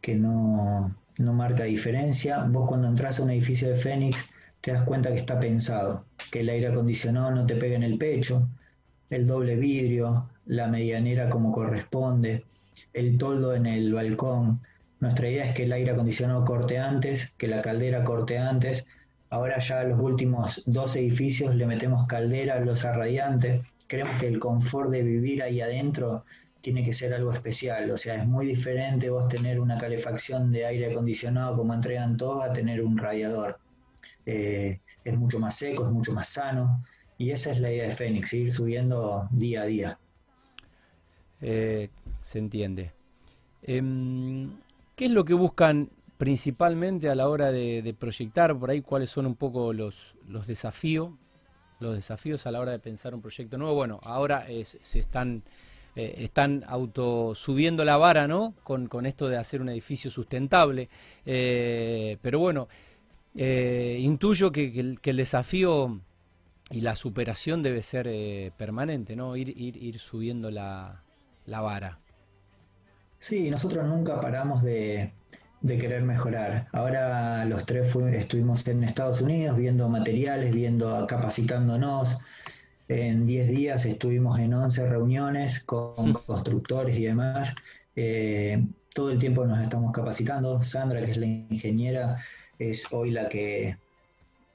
que 0.03 0.15
no, 0.15 0.95
no 1.19 1.33
marca 1.33 1.65
diferencia. 1.65 2.45
Vos 2.45 2.69
cuando 2.69 2.89
entras 2.89 3.19
a 3.19 3.23
un 3.23 3.31
edificio 3.31 3.69
de 3.69 3.77
Fénix 3.77 4.19
te 4.61 4.73
das 4.73 4.85
cuenta 4.85 5.13
que 5.13 5.21
está 5.21 5.39
pensado, 5.39 6.05
que 6.35 6.41
el 6.41 6.49
aire 6.49 6.67
acondicionado 6.67 7.31
no 7.31 7.47
te 7.47 7.55
pegue 7.55 7.77
en 7.77 7.85
el 7.85 7.97
pecho, 7.97 8.49
el 9.09 9.25
doble 9.25 9.55
vidrio, 9.55 10.29
la 10.47 10.67
medianera 10.67 11.31
como 11.31 11.53
corresponde, 11.53 12.45
el 12.93 13.19
toldo 13.19 13.55
en 13.55 13.67
el 13.67 13.95
balcón. 13.95 14.61
Nuestra 14.99 15.31
idea 15.31 15.45
es 15.45 15.55
que 15.55 15.63
el 15.63 15.73
aire 15.73 15.93
acondicionado 15.93 16.45
corte 16.45 16.77
antes, 16.77 17.31
que 17.37 17.47
la 17.47 17.63
caldera 17.63 18.03
corte 18.03 18.37
antes. 18.37 18.85
Ahora 19.31 19.61
ya 19.61 19.85
los 19.85 20.01
últimos 20.01 20.65
dos 20.67 20.97
edificios 20.97 21.55
le 21.55 21.67
metemos 21.67 22.05
caldera, 22.09 22.59
los 22.59 22.83
radiante. 22.83 23.63
Creemos 23.87 24.19
que 24.19 24.27
el 24.27 24.41
confort 24.41 24.91
de 24.91 25.05
vivir 25.05 25.41
ahí 25.41 25.61
adentro 25.61 26.25
tiene 26.63 26.85
que 26.85 26.95
ser 26.95 27.15
algo 27.15 27.33
especial. 27.33 27.89
O 27.93 27.97
sea, 27.97 28.17
es 28.17 28.27
muy 28.27 28.47
diferente 28.47 29.09
vos 29.09 29.29
tener 29.29 29.61
una 29.61 29.79
calefacción 29.79 30.51
de 30.51 30.67
aire 30.67 30.91
acondicionado 30.91 31.57
como 31.57 31.75
entregan 31.75 32.17
todos 32.17 32.43
a 32.43 32.53
tener 32.53 32.83
un 32.83 32.99
radiador. 32.99 33.57
Eh, 34.27 34.81
es 35.05 35.17
mucho 35.17 35.39
más 35.39 35.57
seco, 35.57 35.85
es 35.85 35.93
mucho 35.93 36.13
más 36.13 36.29
sano. 36.29 36.83
Y 37.17 37.31
esa 37.31 37.53
es 37.53 37.61
la 37.61 37.71
idea 37.71 37.89
de 37.89 37.95
Fénix, 37.95 38.33
ir 38.33 38.51
subiendo 38.51 39.29
día 39.31 39.63
a 39.63 39.67
día. 39.67 39.99
Eh, 41.41 41.91
se 42.23 42.39
entiende. 42.39 42.93
Em, 43.63 44.51
¿Qué 44.97 45.07
es 45.07 45.11
lo 45.11 45.25
que 45.25 45.35
buscan 45.35 45.91
principalmente 46.17 47.09
a 47.09 47.15
la 47.15 47.29
hora 47.29 47.53
de, 47.53 47.95
proyectar 47.99 48.59
por 48.59 48.71
ahí? 48.71 48.81
¿Cuáles 48.81 49.11
son 49.11 49.27
un 49.27 49.37
poco 49.37 49.73
los, 49.73 50.17
los 50.27 50.47
desafíos? 50.47 51.11
Los 51.81 51.95
desafíos 51.95 52.47
a 52.47 52.51
la 52.51 52.61
hora 52.61 52.73
de 52.73 52.79
pensar 52.79 53.15
un 53.15 53.21
proyecto 53.21 53.59
nuevo. 53.59 53.75
Bueno, 53.75 54.01
ahora 54.03 54.47
se 54.63 54.99
están 54.99 55.45
eh, 55.97 56.15
están 56.25 56.65
auto 56.67 57.37
subiendo 57.37 57.85
la 57.85 57.97
vara, 57.97 58.27
¿no? 58.27 58.55
Con, 58.65 59.07
esto 59.07 59.29
de 59.29 59.37
hacer 59.37 59.61
un 59.61 59.69
edificio 59.69 60.11
sustentable. 60.11 60.89
Eh, 61.25 62.19
pero 62.21 62.41
bueno, 62.41 62.69
eh, 63.37 63.99
intuyo 64.01 64.53
que, 64.53 64.99
el, 65.03 65.17
desafío 65.17 66.01
y 66.71 66.81
la 66.81 66.97
superación 66.97 67.63
debe 67.63 67.83
ser 67.83 68.53
permanente, 68.57 69.17
¿no? 69.17 69.37
Ir, 69.37 69.51
ir, 69.51 69.77
ir 69.77 69.99
subiendo 69.99 70.51
la, 70.51 71.03
vara. 71.47 71.99
Sí, 73.19 73.51
nosotros 73.51 73.87
nunca 73.87 74.21
paramos 74.21 74.63
de, 74.63 75.13
querer 75.67 76.03
mejorar. 76.03 76.69
Ahora 76.73 77.45
los 77.45 77.65
tres 77.67 77.95
estuvimos 78.13 78.67
en 78.69 78.85
Estados 78.85 79.21
Unidos 79.21 79.57
viendo 79.57 79.89
materiales, 79.89 80.55
viendo, 80.55 81.07
capacitándonos, 81.07 82.19
en 82.89 83.27
10 83.27 83.49
días 83.49 83.87
estuvimos 83.87 84.39
en 84.39 84.53
11 84.53 84.89
reuniones 84.89 85.61
con 85.61 86.13
constructores 86.13 86.99
y 86.99 87.05
demás. 87.05 87.55
Eh, 87.97 88.63
todo 88.95 89.11
el 89.11 89.19
tiempo 89.19 89.47
nos 89.47 89.63
estamos 89.63 89.93
capacitando. 89.93 90.63
Sandra, 90.63 91.05
que 91.05 91.13
es 91.13 91.17
la 91.17 91.27
ingeniera, 91.27 92.19
es 92.59 92.87
hoy 92.93 93.11
la 93.11 93.29
que 93.29 93.77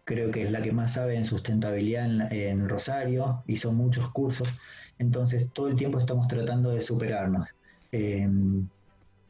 creo 0.10 0.32
que 0.32 0.44
es 0.44 0.52
la 0.52 0.62
que 0.62 0.72
más 0.72 0.94
sabe 0.94 1.16
en 1.16 1.26
sustentabilidad 1.26 2.34
en, 2.34 2.68
Rosario, 2.68 3.44
hizo 3.46 3.72
muchos 3.72 4.10
cursos. 4.12 4.48
Entonces 4.98 5.52
todo 5.54 5.68
el 5.68 5.76
tiempo 5.76 6.00
estamos 6.00 6.28
tratando 6.28 6.72
de 6.72 6.82
superarnos. 6.82 7.48
Em, 7.92 8.68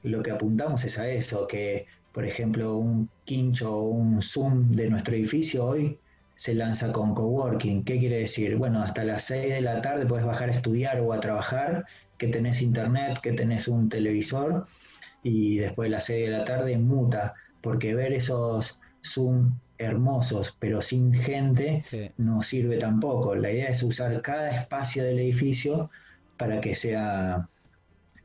lo 0.03 0.23
que 0.23 0.31
apuntamos 0.31 0.85
es 0.85 0.97
a 0.97 1.09
eso, 1.09 1.47
que 1.47 1.85
por 2.13 2.23
ejemplo 2.25 2.77
un 2.77 3.09
quincho 3.25 3.75
o 3.75 3.89
un 3.89 4.21
zoom 4.21 4.71
de 4.71 4.89
nuestro 4.89 5.15
edificio 5.15 5.65
hoy 5.65 5.99
se 6.35 6.55
lanza 6.55 6.93
con 6.93 7.13
coworking. 7.13 7.83
¿Qué 7.83 7.99
quiere 7.99 8.19
decir? 8.19 8.55
Bueno, 8.55 8.81
hasta 8.81 9.03
las 9.03 9.25
6 9.25 9.53
de 9.55 9.61
la 9.61 9.81
tarde 9.81 10.05
puedes 10.05 10.25
bajar 10.25 10.49
a 10.49 10.53
estudiar 10.53 11.01
o 11.01 11.11
a 11.11 11.19
trabajar, 11.19 11.85
que 12.17 12.27
tenés 12.27 12.61
internet, 12.61 13.19
que 13.21 13.33
tenés 13.33 13.67
un 13.67 13.89
televisor 13.89 14.65
y 15.23 15.57
después 15.57 15.87
de 15.87 15.91
las 15.91 16.05
6 16.05 16.29
de 16.29 16.37
la 16.37 16.45
tarde 16.45 16.77
muta, 16.77 17.35
porque 17.61 17.95
ver 17.95 18.13
esos 18.13 18.79
Zoom 19.03 19.59
hermosos 19.77 20.55
pero 20.59 20.81
sin 20.81 21.13
gente 21.13 21.81
no 22.17 22.43
sirve 22.43 22.77
tampoco. 22.77 23.35
La 23.35 23.51
idea 23.51 23.69
es 23.69 23.81
usar 23.81 24.21
cada 24.21 24.51
espacio 24.51 25.03
del 25.03 25.19
edificio 25.19 25.89
para 26.37 26.61
que 26.61 26.75
sea 26.75 27.47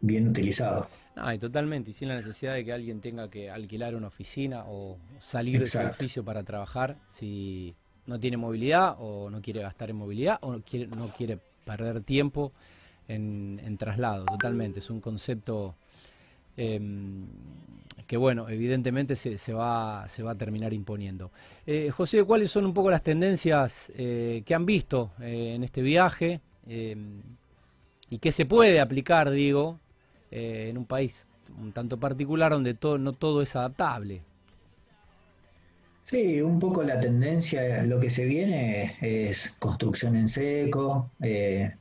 bien 0.01 0.29
utilizado. 0.29 0.89
No, 1.17 1.39
totalmente, 1.39 1.91
y 1.91 1.93
sin 1.93 2.09
la 2.09 2.17
necesidad 2.17 2.55
de 2.55 2.65
que 2.65 2.73
alguien 2.73 3.01
tenga 3.01 3.31
que 3.31 3.49
alquilar 3.49 3.95
una 3.95 4.09
oficina 4.09 4.65
o 4.67 4.99
salir 5.21 5.61
de 5.61 5.67
su 5.67 5.79
edificio 5.79 6.25
para 6.25 6.43
trabajar, 6.43 6.97
si 7.07 7.75
no 8.07 8.19
tiene 8.19 8.37
movilidad 8.37 8.97
o 8.99 9.31
no 9.31 9.41
quiere 9.41 9.63
gastar 9.63 9.91
en 9.91 9.97
movilidad 9.97 10.39
o 10.41 10.53
no 10.53 10.63
quiere, 10.63 10.89
no 10.89 11.09
quiere 11.09 11.39
perder 11.65 12.03
tiempo 12.03 12.53
en, 13.07 13.77
traslado, 13.79 14.25
totalmente. 14.25 14.81
Es 14.81 14.91
un 14.91 15.01
concepto 15.01 15.77
em, 16.57 17.27
que, 18.07 18.17
bueno, 18.17 18.49
evidentemente 18.49 19.17
se, 19.17 19.39
se, 19.39 19.53
va, 19.53 20.07
se 20.09 20.23
va 20.23 20.33
a 20.33 20.35
terminar 20.35 20.73
imponiendo. 20.73 21.31
Eh, 21.67 21.91
José, 21.91 22.25
¿cuáles 22.25 22.51
son 22.51 22.65
un 22.67 22.75
poco 22.75 22.91
las 22.91 23.03
tendencias 23.03 23.93
eh, 23.97 24.43
que 24.45 24.55
han 24.55 24.67
visto 24.67 25.13
eh, 25.21 25.55
en 25.55 25.65
este 25.65 25.83
viaje 25.83 26.41
em, 26.67 27.23
y 28.11 28.19
qué 28.19 28.33
se 28.33 28.47
puede 28.47 28.81
aplicar, 28.81 29.31
digo, 29.31 29.81
en 30.31 30.77
un 30.77 30.85
país 30.85 31.29
un 31.61 31.73
tanto 31.73 31.99
particular 31.99 32.51
donde 32.51 32.75
todo, 32.75 32.99
no 32.99 33.13
todo 33.13 33.43
es 33.43 33.55
adaptable? 33.55 34.23
Sí, 36.05 36.41
un 36.43 36.59
poco 36.59 36.83
la 36.83 37.01
tendencia, 37.01 37.83
lo 37.85 37.99
que 37.99 38.11
se 38.11 38.27
viene 38.27 38.97
es 39.01 39.57
construcción 39.59 40.17
en 40.17 40.29
seco. 40.29 41.11
Eh, 41.21 41.73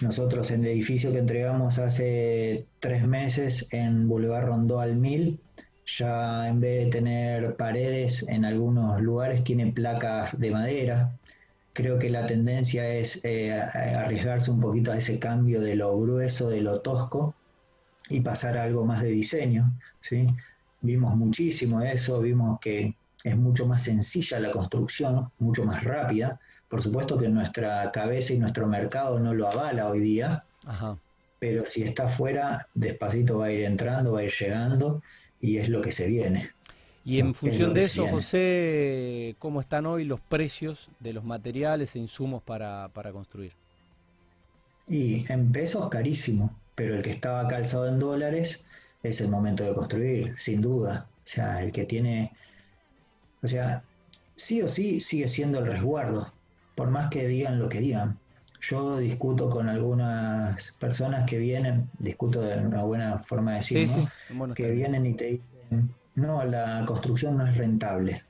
nosotros 0.00 0.50
en 0.50 0.64
el 0.64 0.70
edificio 0.70 1.12
que 1.12 1.18
entregamos 1.18 1.78
hace 1.78 2.66
tres 2.80 3.06
meses 3.06 3.68
en 3.72 4.08
Boulevard 4.08 4.46
Rondó 4.46 4.80
al 4.80 4.96
Mil, 4.96 5.40
ya 5.86 6.48
en 6.48 6.60
vez 6.60 6.84
de 6.84 6.90
tener 6.90 7.56
paredes 7.56 8.24
en 8.28 8.44
algunos 8.44 9.00
lugares, 9.00 9.44
tiene 9.44 9.72
placas 9.72 10.38
de 10.38 10.50
madera. 10.50 11.18
Creo 11.72 11.98
que 11.98 12.10
la 12.10 12.26
tendencia 12.26 12.86
es 12.88 13.24
eh, 13.24 13.52
arriesgarse 13.52 14.50
un 14.50 14.60
poquito 14.60 14.92
a 14.92 14.98
ese 14.98 15.18
cambio 15.18 15.60
de 15.60 15.76
lo 15.76 15.98
grueso, 15.98 16.48
de 16.48 16.60
lo 16.60 16.80
tosco, 16.80 17.34
y 18.08 18.20
pasar 18.20 18.58
a 18.58 18.64
algo 18.64 18.84
más 18.84 19.02
de 19.02 19.10
diseño. 19.10 19.72
¿sí? 20.00 20.26
Vimos 20.80 21.16
muchísimo 21.16 21.80
eso, 21.82 22.20
vimos 22.20 22.58
que 22.60 22.94
es 23.24 23.36
mucho 23.36 23.66
más 23.66 23.82
sencilla 23.82 24.40
la 24.40 24.50
construcción, 24.50 25.30
mucho 25.38 25.64
más 25.64 25.82
rápida. 25.84 26.40
Por 26.72 26.80
supuesto 26.80 27.18
que 27.18 27.28
nuestra 27.28 27.92
cabeza 27.92 28.32
y 28.32 28.38
nuestro 28.38 28.66
mercado 28.66 29.20
no 29.20 29.34
lo 29.34 29.46
avala 29.46 29.90
hoy 29.90 30.00
día, 30.00 30.44
pero 31.38 31.66
si 31.66 31.82
está 31.82 32.08
fuera, 32.08 32.66
despacito 32.72 33.36
va 33.36 33.48
a 33.48 33.52
ir 33.52 33.64
entrando, 33.64 34.12
va 34.12 34.20
a 34.20 34.24
ir 34.24 34.32
llegando 34.32 35.02
y 35.38 35.58
es 35.58 35.68
lo 35.68 35.82
que 35.82 35.92
se 35.92 36.06
viene. 36.06 36.52
Y 37.04 37.18
en 37.18 37.34
función 37.34 37.74
de 37.74 37.84
eso, 37.84 38.08
José, 38.08 39.36
¿cómo 39.38 39.60
están 39.60 39.84
hoy 39.84 40.06
los 40.06 40.18
precios 40.18 40.88
de 40.98 41.12
los 41.12 41.24
materiales 41.24 41.94
e 41.94 41.98
insumos 41.98 42.42
para, 42.42 42.88
para 42.88 43.12
construir? 43.12 43.52
Y 44.88 45.30
en 45.30 45.52
pesos 45.52 45.90
carísimo, 45.90 46.56
pero 46.74 46.94
el 46.96 47.02
que 47.02 47.10
estaba 47.10 47.46
calzado 47.48 47.86
en 47.86 47.98
dólares 47.98 48.64
es 49.02 49.20
el 49.20 49.28
momento 49.28 49.62
de 49.62 49.74
construir, 49.74 50.38
sin 50.38 50.62
duda. 50.62 51.06
O 51.18 51.26
sea, 51.26 51.62
el 51.62 51.70
que 51.70 51.84
tiene 51.84 52.32
o 53.42 53.46
sea, 53.46 53.84
sí 54.36 54.62
o 54.62 54.68
sí 54.68 55.00
sigue 55.00 55.28
siendo 55.28 55.58
el 55.58 55.66
resguardo, 55.66 56.32
por 56.74 56.90
más 56.90 57.10
que 57.10 57.26
digan 57.26 57.58
lo 57.58 57.68
que 57.68 57.80
digan. 57.80 58.18
Yo 58.60 58.98
discuto 58.98 59.50
con 59.50 59.68
algunas 59.68 60.72
personas 60.78 61.28
que 61.28 61.38
vienen, 61.38 61.90
discuto 61.98 62.42
de 62.42 62.58
una 62.58 62.84
buena 62.84 63.18
forma 63.18 63.52
de 63.52 63.56
decir, 63.58 63.88
que 64.54 64.70
vienen 64.70 65.04
y 65.04 65.14
te 65.14 65.24
dicen, 65.24 65.94
no, 66.14 66.44
la 66.44 66.84
construcción 66.86 67.36
no 67.36 67.46
es 67.46 67.56
rentable. 67.56 68.22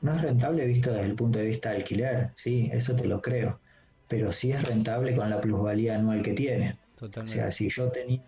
No 0.00 0.14
es 0.14 0.22
rentable 0.22 0.64
visto 0.66 0.90
desde 0.90 1.06
el 1.06 1.14
punto 1.14 1.38
de 1.38 1.46
vista 1.46 1.70
de 1.70 1.76
alquiler, 1.76 2.30
sí, 2.34 2.70
eso 2.72 2.96
te 2.96 3.06
lo 3.06 3.20
creo, 3.20 3.60
pero 4.08 4.32
sí 4.32 4.52
es 4.52 4.62
rentable 4.64 5.14
con 5.14 5.28
la 5.28 5.40
plusvalía 5.40 5.96
anual 5.96 6.22
que 6.22 6.32
tiene. 6.32 6.78
O 7.00 7.26
sea, 7.26 7.52
si 7.52 7.68
yo 7.68 7.90
tenía 7.90 8.22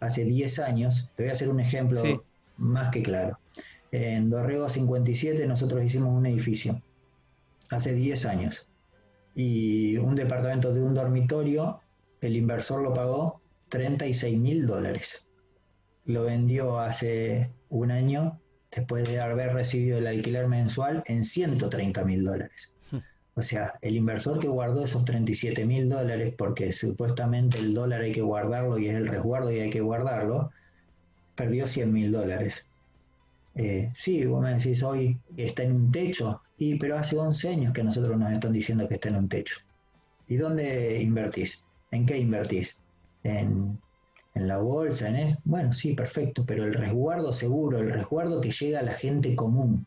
hace 0.00 0.24
10 0.24 0.58
años, 0.60 1.10
te 1.14 1.24
voy 1.24 1.30
a 1.30 1.34
hacer 1.34 1.50
un 1.50 1.60
ejemplo 1.60 2.24
más 2.56 2.90
que 2.90 3.02
claro. 3.02 3.38
En 3.92 4.30
Dorrego 4.30 4.68
57 4.68 5.46
nosotros 5.46 5.84
hicimos 5.84 6.16
un 6.16 6.26
edificio 6.26 6.80
hace 7.70 7.94
10 7.94 8.26
años 8.26 8.70
y 9.34 9.96
un 9.96 10.14
departamento 10.14 10.72
de 10.72 10.82
un 10.82 10.94
dormitorio, 10.94 11.80
el 12.20 12.36
inversor 12.36 12.82
lo 12.82 12.94
pagó 12.94 13.40
36 13.68 14.38
mil 14.38 14.66
dólares. 14.66 15.26
Lo 16.04 16.24
vendió 16.24 16.78
hace 16.78 17.50
un 17.68 17.90
año, 17.90 18.40
después 18.70 19.08
de 19.08 19.20
haber 19.20 19.52
recibido 19.52 19.98
el 19.98 20.06
alquiler 20.06 20.46
mensual, 20.46 21.02
en 21.06 21.24
130 21.24 22.04
mil 22.04 22.24
dólares. 22.24 22.70
O 23.36 23.42
sea, 23.42 23.74
el 23.82 23.96
inversor 23.96 24.38
que 24.38 24.46
guardó 24.46 24.84
esos 24.84 25.04
37 25.04 25.66
mil 25.66 25.88
dólares, 25.88 26.32
porque 26.38 26.72
supuestamente 26.72 27.58
el 27.58 27.74
dólar 27.74 28.02
hay 28.02 28.12
que 28.12 28.22
guardarlo 28.22 28.78
y 28.78 28.86
es 28.86 28.94
el 28.94 29.08
resguardo 29.08 29.50
y 29.50 29.58
hay 29.58 29.70
que 29.70 29.80
guardarlo, 29.80 30.52
perdió 31.34 31.66
100 31.66 31.92
mil 31.92 32.12
dólares. 32.12 32.64
Eh, 33.56 33.90
sí, 33.96 34.24
vos 34.26 34.40
me 34.40 34.54
decís 34.54 34.84
hoy 34.84 35.18
está 35.36 35.64
en 35.64 35.72
un 35.72 35.90
techo, 35.90 36.43
y, 36.58 36.76
pero 36.78 36.96
hace 36.96 37.16
11 37.16 37.48
años 37.48 37.72
que 37.72 37.84
nosotros 37.84 38.18
nos 38.18 38.32
están 38.32 38.52
diciendo 38.52 38.88
que 38.88 38.94
está 38.94 39.08
en 39.08 39.16
un 39.16 39.28
techo. 39.28 39.56
¿Y 40.28 40.36
dónde 40.36 41.02
invertís? 41.02 41.64
¿En 41.90 42.06
qué 42.06 42.18
invertís? 42.18 42.76
En 43.22 43.78
en 44.34 44.48
la 44.48 44.58
bolsa, 44.58 45.08
en 45.08 45.16
eso. 45.16 45.38
Bueno, 45.44 45.72
sí, 45.72 45.94
perfecto, 45.94 46.44
pero 46.46 46.64
el 46.64 46.74
resguardo 46.74 47.32
seguro, 47.32 47.78
el 47.78 47.90
resguardo 47.90 48.40
que 48.40 48.50
llega 48.50 48.80
a 48.80 48.82
la 48.82 48.94
gente 48.94 49.34
común, 49.36 49.86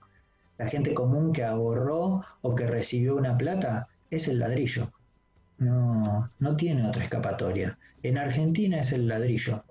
la 0.58 0.68
gente 0.68 0.94
común 0.94 1.34
que 1.34 1.44
ahorró 1.44 2.24
o 2.42 2.56
que 2.56 2.66
recibió 2.66 3.16
una 3.16 3.38
plata, 3.38 3.88
es 4.10 4.28
el 4.28 4.40
ladrillo. 4.40 4.92
No, 5.60 6.30
no 6.40 6.56
tiene 6.56 6.88
otra 6.88 7.04
escapatoria. 7.04 7.78
En 8.04 8.18
Argentina 8.18 8.80
es 8.80 8.92
el 8.92 9.08
ladrillo. 9.08 9.64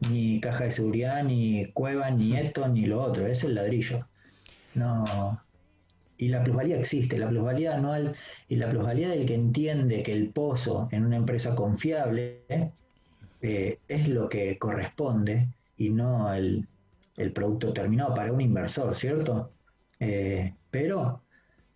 Ni 0.00 0.40
caja 0.40 0.64
de 0.64 0.70
seguridad, 0.70 1.22
ni 1.22 1.66
cueva, 1.72 2.10
ni 2.10 2.36
esto, 2.36 2.66
ni 2.68 2.86
lo 2.86 3.02
otro. 3.02 3.26
Es 3.26 3.44
el 3.44 3.54
ladrillo. 3.54 4.06
No. 4.74 5.40
Y 6.22 6.28
la 6.28 6.44
plusvalía 6.44 6.78
existe. 6.78 7.18
La 7.18 7.28
plusvalía 7.28 7.74
anual 7.74 8.14
y 8.48 8.54
la 8.54 8.70
plusvalía 8.70 9.08
del 9.08 9.26
que 9.26 9.34
entiende 9.34 10.04
que 10.04 10.12
el 10.12 10.30
pozo 10.30 10.86
en 10.92 11.04
una 11.04 11.16
empresa 11.16 11.56
confiable 11.56 12.44
eh, 13.40 13.78
es 13.88 14.06
lo 14.06 14.28
que 14.28 14.56
corresponde 14.56 15.48
y 15.76 15.90
no 15.90 16.32
el, 16.32 16.68
producto 17.34 17.72
terminado 17.72 18.14
para 18.14 18.32
un 18.32 18.40
inversor, 18.40 18.94
¿cierto? 18.94 19.50
Eh, 19.98 20.54
pero 20.70 21.22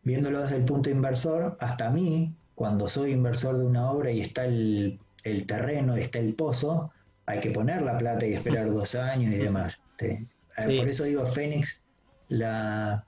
viéndolo 0.04 0.42
desde 0.42 0.58
el 0.58 0.64
punto 0.64 0.90
inversor, 0.90 1.56
hasta 1.58 1.90
mí, 1.90 2.32
cuando 2.54 2.86
soy 2.86 3.10
inversor 3.10 3.58
de 3.58 3.64
una 3.64 3.90
obra 3.90 4.12
y 4.12 4.20
está 4.20 4.44
el, 4.44 5.00
terreno, 5.48 5.96
está 5.96 6.20
el 6.20 6.34
pozo, 6.34 6.92
hay 7.26 7.40
que 7.40 7.50
poner 7.50 7.82
la 7.82 7.98
plata 7.98 8.24
y 8.24 8.34
esperar 8.34 8.72
dos 8.72 8.94
años 8.94 9.34
y 9.34 9.38
demás. 9.38 9.80
Eh, 9.98 10.24
por 10.56 10.88
eso 10.88 11.02
digo, 11.02 11.26
Fénix, 11.26 11.82
la, 12.28 13.04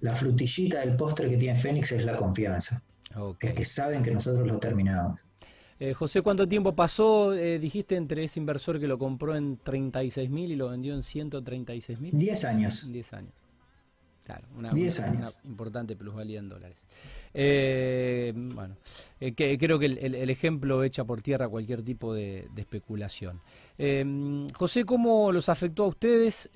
la 0.00 0.14
frutillita 0.14 0.80
del 0.80 0.96
postre 0.96 1.28
que 1.28 1.36
tiene 1.36 1.58
Fénix 1.58 1.92
es 1.92 2.04
la 2.04 2.16
confianza. 2.16 2.82
Es 3.40 3.54
que 3.54 3.64
saben 3.64 4.02
que 4.02 4.10
nosotros 4.10 4.46
lo 4.46 4.58
terminamos. 4.58 5.18
Eh, 5.80 5.94
José, 5.94 6.22
¿cuánto 6.22 6.48
tiempo 6.48 6.74
pasó, 6.74 7.34
eh, 7.34 7.58
dijiste, 7.58 7.94
entre 7.94 8.24
ese 8.24 8.40
inversor 8.40 8.80
que 8.80 8.88
lo 8.88 8.98
compró 8.98 9.36
en 9.36 9.58
36 9.58 10.28
mil 10.28 10.50
y 10.50 10.56
lo 10.56 10.68
vendió 10.68 10.94
en 10.94 11.02
136 11.02 12.00
mil? 12.00 12.18
10 12.18 12.44
años. 12.44 12.92
10 12.92 13.12
años. 13.12 13.32
Claro, 14.24 14.46
una, 14.56 14.70
importante 15.44 15.96
plusvalía 15.96 16.38
en 16.40 16.48
dólares. 16.48 16.84
Eh, 17.32 18.34
bueno, 18.36 18.76
creo 19.18 19.78
que 19.78 19.86
el, 19.86 20.28
ejemplo 20.28 20.84
echa 20.84 21.04
por 21.04 21.22
tierra 21.22 21.48
cualquier 21.48 21.82
tipo 21.82 22.12
de, 22.12 22.46
especulación. 22.56 23.40
José, 24.54 24.84
¿cómo 24.84 25.32
los 25.32 25.48
afectó 25.48 25.84
a 25.84 25.88
ustedes 25.88 26.50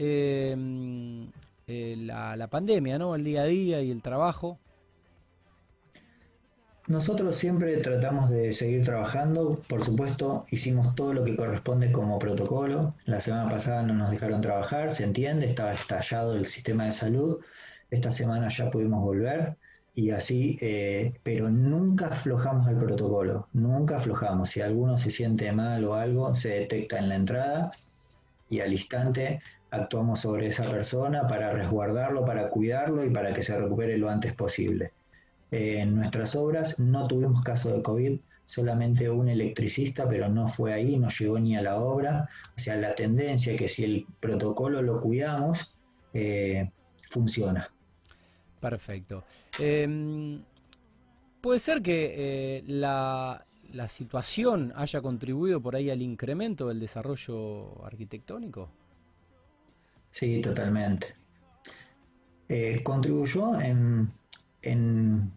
la, 1.66 2.36
la 2.36 2.46
pandemia, 2.48 2.98
¿no? 2.98 3.14
el 3.14 3.24
día 3.24 3.42
a 3.42 3.46
día 3.46 3.82
y 3.82 3.90
el 3.90 4.02
trabajo? 4.02 4.58
Nosotros 6.88 7.36
siempre 7.36 7.76
tratamos 7.76 8.28
de 8.28 8.52
seguir 8.52 8.84
trabajando, 8.84 9.62
por 9.68 9.84
supuesto 9.84 10.44
hicimos 10.50 10.96
todo 10.96 11.14
lo 11.14 11.24
que 11.24 11.36
corresponde 11.36 11.92
como 11.92 12.18
protocolo. 12.18 12.96
La 13.04 13.20
semana 13.20 13.48
pasada 13.48 13.82
no 13.82 13.94
nos 13.94 14.10
dejaron 14.10 14.40
trabajar, 14.40 14.90
se 14.90 15.04
entiende, 15.04 15.46
estaba 15.46 15.74
estallado 15.74 16.34
el 16.34 16.46
sistema 16.46 16.86
de 16.86 16.92
salud. 16.92 17.38
Esta 17.90 18.10
semana 18.10 18.48
ya 18.48 18.68
pudimos 18.68 19.00
volver 19.00 19.56
y 19.94 20.10
así, 20.10 20.58
eh, 20.60 21.14
pero 21.22 21.50
nunca 21.50 22.08
aflojamos 22.08 22.66
el 22.68 22.78
protocolo, 22.78 23.48
nunca 23.52 23.98
aflojamos. 23.98 24.50
Si 24.50 24.60
alguno 24.60 24.98
se 24.98 25.12
siente 25.12 25.52
mal 25.52 25.84
o 25.84 25.94
algo, 25.94 26.34
se 26.34 26.48
detecta 26.48 26.98
en 26.98 27.08
la 27.10 27.14
entrada 27.14 27.70
y 28.48 28.58
al 28.58 28.72
instante 28.72 29.40
actuamos 29.72 30.20
sobre 30.20 30.46
esa 30.46 30.70
persona 30.70 31.26
para 31.26 31.52
resguardarlo, 31.52 32.24
para 32.24 32.48
cuidarlo 32.48 33.04
y 33.04 33.10
para 33.10 33.34
que 33.34 33.42
se 33.42 33.58
recupere 33.58 33.98
lo 33.98 34.08
antes 34.08 34.32
posible 34.34 34.92
en 35.52 35.96
nuestras 35.96 36.34
obras 36.34 36.78
no 36.80 37.06
tuvimos 37.06 37.42
caso 37.42 37.72
de 37.76 37.82
COVID, 37.82 38.20
solamente 38.46 39.08
un 39.10 39.28
electricista, 39.28 40.08
pero 40.08 40.28
no 40.28 40.48
fue 40.48 40.72
ahí, 40.72 40.96
no 40.98 41.10
llegó 41.10 41.38
ni 41.38 41.56
a 41.56 41.62
la 41.62 41.76
obra. 41.76 42.28
O 42.56 42.58
sea, 42.58 42.76
la 42.76 42.94
tendencia 42.94 43.54
que 43.56 43.68
si 43.68 43.84
el 43.84 44.06
protocolo 44.18 44.80
lo 44.80 44.98
cuidamos, 44.98 45.72
eh, 46.14 46.70
funciona. 47.10 47.70
Perfecto. 48.60 49.24
Em, 49.58 50.42
¿Puede 51.40 51.58
ser 51.58 51.82
que 51.82 52.14
eh, 52.16 52.64
la, 52.66 53.44
situación 53.88 54.72
haya 54.76 55.02
contribuido 55.02 55.60
por 55.60 55.76
ahí 55.76 55.90
al 55.90 56.02
incremento 56.02 56.68
del 56.68 56.80
desarrollo 56.80 57.84
arquitectónico? 57.84 58.70
Sí, 60.12 60.40
totalmente. 60.40 61.16
Eh, 62.48 62.82
contribuyó 62.84 63.60
en, 63.60 64.12
en 64.62 65.32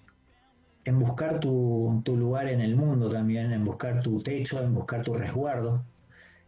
en 0.86 1.00
buscar 1.00 1.40
tu, 1.40 2.04
lugar 2.06 2.48
en 2.48 2.62
el 2.62 2.76
mundo 2.76 3.10
también, 3.10 3.52
en 3.52 3.66
buscar 3.66 4.02
tu 4.02 4.22
techo, 4.22 4.62
en 4.64 4.74
buscar 4.74 5.04
tu 5.04 5.16
resguardo, 5.16 5.84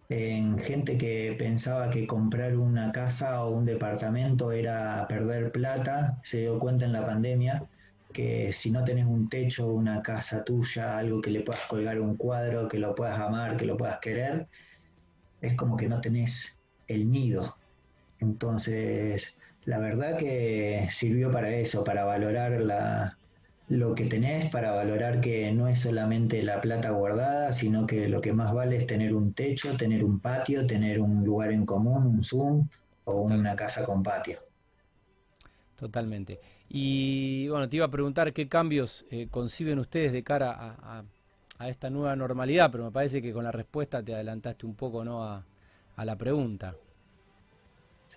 en 0.10 0.60
gente 0.60 0.98
que 0.98 1.36
pensaba 1.38 1.90
que 1.90 2.08
comprar 2.08 2.56
una 2.56 2.92
casa 2.92 3.44
o 3.44 3.58
un 3.58 3.66
departamento 3.66 4.52
era 4.52 5.06
perder 5.10 5.52
plata, 5.52 6.20
se 6.24 6.42
dio 6.42 6.60
cuenta 6.60 6.86
en 6.86 6.94
la 6.94 7.06
pandemia 7.06 7.68
que 8.14 8.54
si 8.54 8.72
no 8.72 8.84
tenés 8.84 9.06
un 9.06 9.28
techo, 9.28 9.68
una 9.68 10.02
casa 10.02 10.44
tuya, 10.44 10.98
algo 10.98 11.22
que 11.22 11.32
le 11.32 11.42
puedas 11.42 11.66
colgar 11.68 12.00
un 12.00 12.16
cuadro, 12.16 12.68
que 12.68 12.80
lo 12.80 12.96
puedas 12.96 13.20
amar, 13.20 13.58
que 13.58 13.66
lo 13.66 13.76
puedas 13.76 14.00
querer, 14.00 14.48
es 15.42 15.56
como 15.56 15.76
que 15.78 15.90
no 15.90 16.00
tenés 16.00 16.64
el 16.88 17.10
nido. 17.12 17.58
Entonces, 18.20 19.38
la 19.66 19.80
verdad 19.80 20.18
que 20.18 20.88
sirvió 20.92 21.32
para 21.32 21.50
eso, 21.52 21.84
para 21.84 22.06
valorar 22.06 22.62
la, 22.62 23.18
lo 23.70 23.96
que 23.96 24.06
tenés 24.06 24.50
para 24.50 24.72
valorar 24.72 25.20
que 25.20 25.52
no 25.52 25.68
es 25.68 25.82
solamente 25.82 26.42
la 26.42 26.62
plata 26.62 26.92
guardada, 26.92 27.52
sino 27.52 27.86
que 27.86 28.08
lo 28.08 28.22
que 28.22 28.34
más 28.34 28.54
vale 28.54 28.78
es 28.78 28.88
tener 28.88 29.14
un 29.14 29.34
techo, 29.34 29.76
tener 29.76 30.04
un 30.04 30.20
patio, 30.20 30.66
tener 30.66 31.02
un 31.02 31.24
lugar 31.26 31.52
en 31.52 31.66
común, 31.66 32.06
un 32.08 32.24
Zoom 32.24 32.70
o 33.04 33.22
una 33.22 33.56
casa 33.56 33.84
con 33.84 34.04
patio. 34.04 34.40
Totalmente. 35.76 36.40
Y 36.70 37.48
bueno, 37.50 37.68
te 37.70 37.76
iba 37.76 37.86
a 37.86 37.92
preguntar 37.92 38.34
qué 38.34 38.48
cambios 38.48 39.06
eh, 39.12 39.28
conciben 39.30 39.80
ustedes 39.80 40.12
de 40.12 40.24
cara 40.24 40.76
a, 40.80 41.04
esta 41.68 41.90
nueva 41.90 42.16
normalidad, 42.16 42.72
pero 42.72 42.84
me 42.86 42.92
parece 42.92 43.22
que 43.22 43.34
con 43.34 43.44
la 43.44 43.52
respuesta 43.52 44.04
te 44.04 44.14
adelantaste 44.14 44.66
un 44.66 44.76
poco 44.76 45.04
¿no? 45.04 45.24
a, 45.24 45.44
a 45.96 46.06
la 46.06 46.16
pregunta. 46.16 46.76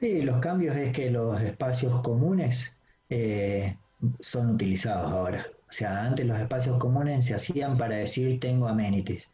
Sí, 0.01 0.23
los 0.23 0.41
cambios 0.41 0.77
es 0.77 0.93
que 0.95 1.11
los 1.11 1.41
espacios 1.43 2.01
comunes 2.01 2.75
eh, 3.11 3.77
son 4.19 4.55
utilizados 4.55 5.13
ahora. 5.13 5.47
O 5.69 5.73
sea, 5.73 6.05
antes 6.07 6.25
los 6.27 6.39
espacios 6.41 6.79
comunes 6.79 7.27
se 7.27 7.35
hacían 7.35 7.77
para 7.77 7.97
decir 7.97 8.41
tengo 8.41 8.67
amenities. 8.67 9.29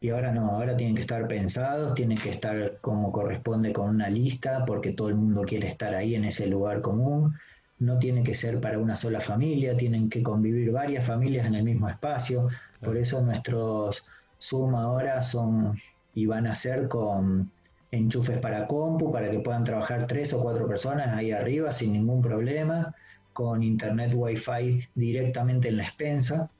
Y 0.00 0.10
ahora 0.10 0.32
no, 0.32 0.50
ahora 0.50 0.76
tienen 0.76 0.96
que 0.96 1.02
estar 1.02 1.28
pensados, 1.28 1.94
tienen 1.94 2.18
que 2.18 2.30
estar 2.30 2.78
como 2.80 3.12
corresponde 3.12 3.72
con 3.72 3.88
una 3.88 4.10
lista, 4.10 4.64
porque 4.66 4.92
todo 4.92 5.10
el 5.10 5.14
mundo 5.14 5.42
quiere 5.42 5.68
estar 5.68 5.94
ahí 5.94 6.16
en 6.16 6.24
ese 6.24 6.48
lugar 6.48 6.80
común. 6.80 7.36
No 7.78 7.98
tiene 8.00 8.24
que 8.24 8.34
ser 8.34 8.60
para 8.60 8.80
una 8.80 8.96
sola 8.96 9.20
familia, 9.20 9.76
tienen 9.76 10.10
que 10.10 10.24
convivir 10.24 10.72
varias 10.72 11.06
familias 11.06 11.46
en 11.46 11.54
el 11.54 11.62
mismo 11.62 11.88
espacio. 11.88 12.48
Por 12.80 12.96
eso 12.96 13.22
nuestros 13.22 14.04
Zoom 14.40 14.74
ahora 14.74 15.22
son 15.22 15.78
y 16.14 16.26
van 16.26 16.48
a 16.48 16.56
ser 16.56 16.88
con 16.88 17.52
enchufes 17.90 18.38
para 18.38 18.66
compu, 18.66 19.12
para 19.12 19.30
que 19.30 19.40
puedan 19.40 19.64
trabajar 19.64 20.06
tres 20.06 20.32
o 20.32 20.42
cuatro 20.42 20.66
personas 20.66 21.08
ahí 21.08 21.32
arriba 21.32 21.72
sin 21.72 21.92
ningún 21.92 22.22
problema 22.22 22.94
con 23.32 23.62
internet 23.62 24.12
wifi 24.14 24.86
directamente 24.94 25.68
en 25.68 25.78
la 25.78 25.84
expensa. 25.84 26.50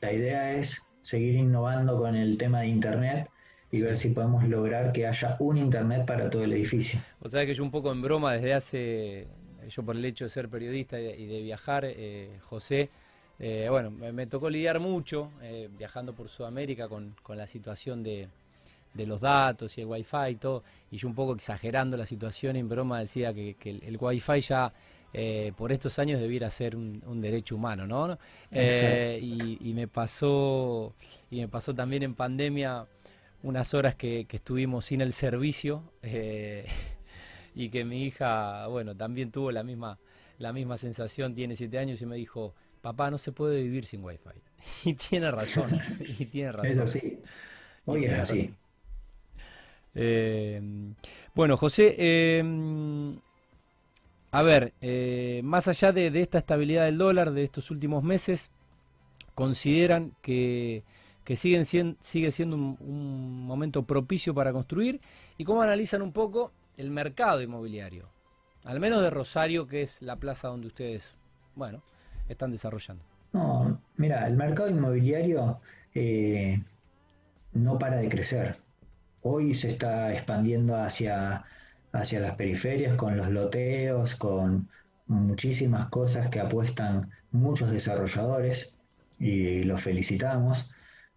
La 0.00 0.12
idea 0.12 0.52
es 0.52 0.82
seguir 1.02 1.34
innovando 1.34 1.96
con 1.96 2.14
el 2.14 2.36
tema 2.36 2.60
de 2.60 2.68
internet 2.68 3.28
y 3.70 3.82
ver 3.82 3.98
si 3.98 4.10
podemos 4.10 4.44
lograr 4.44 4.92
que 4.92 5.06
haya 5.06 5.36
un 5.40 5.58
internet 5.58 6.06
para 6.06 6.30
todo 6.30 6.44
el 6.44 6.52
edificio. 6.52 7.00
O 7.20 7.28
sea 7.28 7.44
que 7.44 7.54
yo 7.54 7.62
un 7.62 7.70
poco 7.70 7.92
en 7.92 8.00
broma 8.00 8.34
desde 8.34 8.54
hace, 8.54 9.28
yo 9.68 9.82
por 9.82 9.96
el 9.96 10.04
hecho 10.04 10.24
de 10.24 10.30
ser 10.30 10.48
periodista 10.48 10.98
y 11.00 11.26
de, 11.26 11.42
viajar, 11.42 11.84
eh, 11.84 12.38
José, 12.42 12.90
eh, 13.38 13.68
bueno, 13.70 13.90
me, 13.90 14.26
tocó 14.26 14.50
lidiar 14.50 14.80
mucho 14.80 15.30
eh, 15.42 15.68
viajando 15.76 16.14
por 16.14 16.28
Sudamérica 16.28 16.88
con, 16.88 17.14
la 17.28 17.46
situación 17.46 18.02
de, 18.02 18.28
los 19.06 19.20
datos 19.20 19.76
y 19.78 19.82
el 19.82 19.86
wifi 19.86 20.30
y 20.30 20.34
todo, 20.36 20.64
y 20.90 20.96
yo 20.96 21.08
un 21.08 21.14
poco 21.14 21.34
exagerando 21.34 21.96
la 21.96 22.06
situación 22.06 22.56
en 22.56 22.68
broma 22.68 23.00
decía 23.00 23.32
que, 23.32 23.56
el, 23.64 23.82
el 23.84 23.96
wifi 24.00 24.40
ya 24.40 24.72
eh, 25.14 25.52
por 25.56 25.72
estos 25.72 25.98
años 25.98 26.20
debiera 26.20 26.50
ser 26.50 26.76
un, 26.76 27.20
derecho 27.20 27.56
humano, 27.56 27.86
¿no? 27.86 28.18
Eh, 28.50 29.18
y, 29.22 29.72
me 29.72 29.88
pasó 29.88 30.94
y 31.30 31.40
me 31.40 31.48
pasó 31.48 31.74
también 31.74 32.02
en 32.02 32.14
pandemia 32.14 32.86
unas 33.42 33.72
horas 33.72 33.94
que, 33.94 34.26
estuvimos 34.30 34.84
sin 34.84 35.00
el 35.00 35.12
servicio 35.12 35.92
eh, 36.02 36.66
y 37.54 37.70
que 37.70 37.84
mi 37.84 38.04
hija, 38.04 38.66
bueno, 38.66 38.94
también 38.94 39.30
tuvo 39.30 39.50
la 39.50 39.62
misma 39.62 39.98
la 40.38 40.52
misma 40.52 40.78
sensación, 40.78 41.34
tiene 41.34 41.56
siete 41.56 41.78
años 41.78 42.00
y 42.00 42.06
me 42.06 42.16
dijo, 42.16 42.54
papá, 42.80 43.10
no 43.10 43.18
se 43.18 43.32
puede 43.32 43.60
vivir 43.62 43.86
sin 43.86 44.04
wifi. 44.04 44.30
Y 44.84 44.94
tiene 44.94 45.30
razón, 45.30 45.70
y 46.00 46.26
tiene 46.26 46.52
razón. 46.52 46.70
Es 46.70 46.78
así. 46.78 47.22
Hoy 47.86 48.04
es 48.04 48.12
así. 48.12 48.54
Bueno, 51.34 51.56
José, 51.56 51.96
a 54.30 54.42
ver, 54.42 54.74
eh, 54.80 55.40
más 55.42 55.68
allá 55.68 55.92
de, 55.92 56.08
esta 56.20 56.38
estabilidad 56.38 56.84
del 56.84 56.98
dólar 56.98 57.32
de 57.32 57.44
estos 57.44 57.70
últimos 57.70 58.02
meses, 58.02 58.50
consideran 59.34 60.12
que, 60.20 60.84
que 61.24 61.36
sigue 61.36 61.64
siendo 61.64 62.56
un, 62.56 63.46
momento 63.46 63.84
propicio 63.84 64.34
para 64.34 64.52
construir 64.52 65.00
y 65.38 65.44
cómo 65.44 65.62
analizan 65.62 66.02
un 66.02 66.12
poco 66.12 66.52
el 66.76 66.90
mercado 66.90 67.40
inmobiliario, 67.40 68.10
al 68.64 68.80
menos 68.80 69.00
de 69.00 69.10
Rosario, 69.10 69.66
que 69.66 69.82
es 69.82 70.02
la 70.02 70.16
plaza 70.16 70.48
donde 70.48 70.66
ustedes, 70.66 71.16
bueno, 71.54 71.82
están 72.28 72.52
desarrollando. 72.52 73.02
No, 73.32 73.80
mira, 73.96 74.26
el 74.26 74.36
mercado 74.36 74.68
inmobiliario 74.68 75.60
eh, 75.94 76.62
no 77.54 77.78
para 77.78 77.96
de 77.96 78.08
crecer. 78.10 78.56
Hoy 79.22 79.54
se 79.54 79.70
está 79.70 80.12
expandiendo 80.12 80.76
hacia, 80.76 81.44
hacia 81.92 82.20
las 82.20 82.36
periferias 82.36 82.96
con 82.96 83.16
los 83.16 83.28
loteos, 83.30 84.16
con 84.16 84.68
muchísimas 85.06 85.88
cosas 85.88 86.28
que 86.28 86.40
apuestan 86.40 87.10
muchos 87.30 87.70
desarrolladores 87.70 88.76
y 89.18 89.62
los 89.64 89.82
felicitamos. 89.82 90.70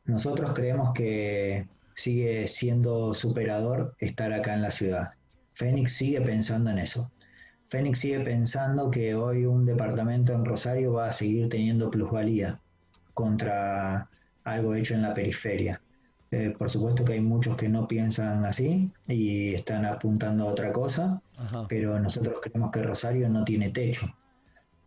Nosotros 0.06 0.54
creemos 0.54 0.94
que 0.94 1.68
sigue 1.96 2.48
siendo 2.48 3.14
superador 3.14 3.96
estar 4.00 4.34
acá 4.34 4.54
en 4.54 4.64
la 4.64 4.72
ciudad. 4.72 5.12
Fénix 5.54 5.94
sigue 5.94 6.22
pensando 6.22 6.72
en 6.72 6.80
eso. 6.80 7.12
Fénix 7.70 8.00
sigue 8.00 8.20
pensando 8.22 8.90
que 8.90 9.16
hoy 9.16 9.46
un 9.46 9.66
departamento 9.66 10.34
en 10.34 10.46
Rosario 10.46 10.94
va 10.94 11.10
a 11.10 11.14
seguir 11.14 11.50
teniendo 11.50 11.92
plusvalía 11.92 12.60
contra 13.14 14.10
algo 14.44 14.76
hecho 14.76 14.96
en 14.96 15.04
la 15.04 15.14
periferia. 15.14 15.81
Eh, 16.32 16.56
por 16.58 16.70
supuesto 16.70 17.04
que 17.04 17.14
hay 17.14 17.22
muchos 17.22 17.58
que 17.58 17.68
no 17.68 17.88
piensan 17.88 18.46
así 18.46 18.90
y 19.08 19.54
están 19.54 19.86
apuntando 19.86 20.48
a 20.48 20.52
otra 20.52 20.72
cosa, 20.72 21.22
pero 21.68 22.00
nosotros 22.00 22.40
creemos 22.42 22.72
que 22.72 22.84
Rosario 22.84 23.28
no 23.30 23.44
tiene 23.44 23.70
techo. 23.70 24.08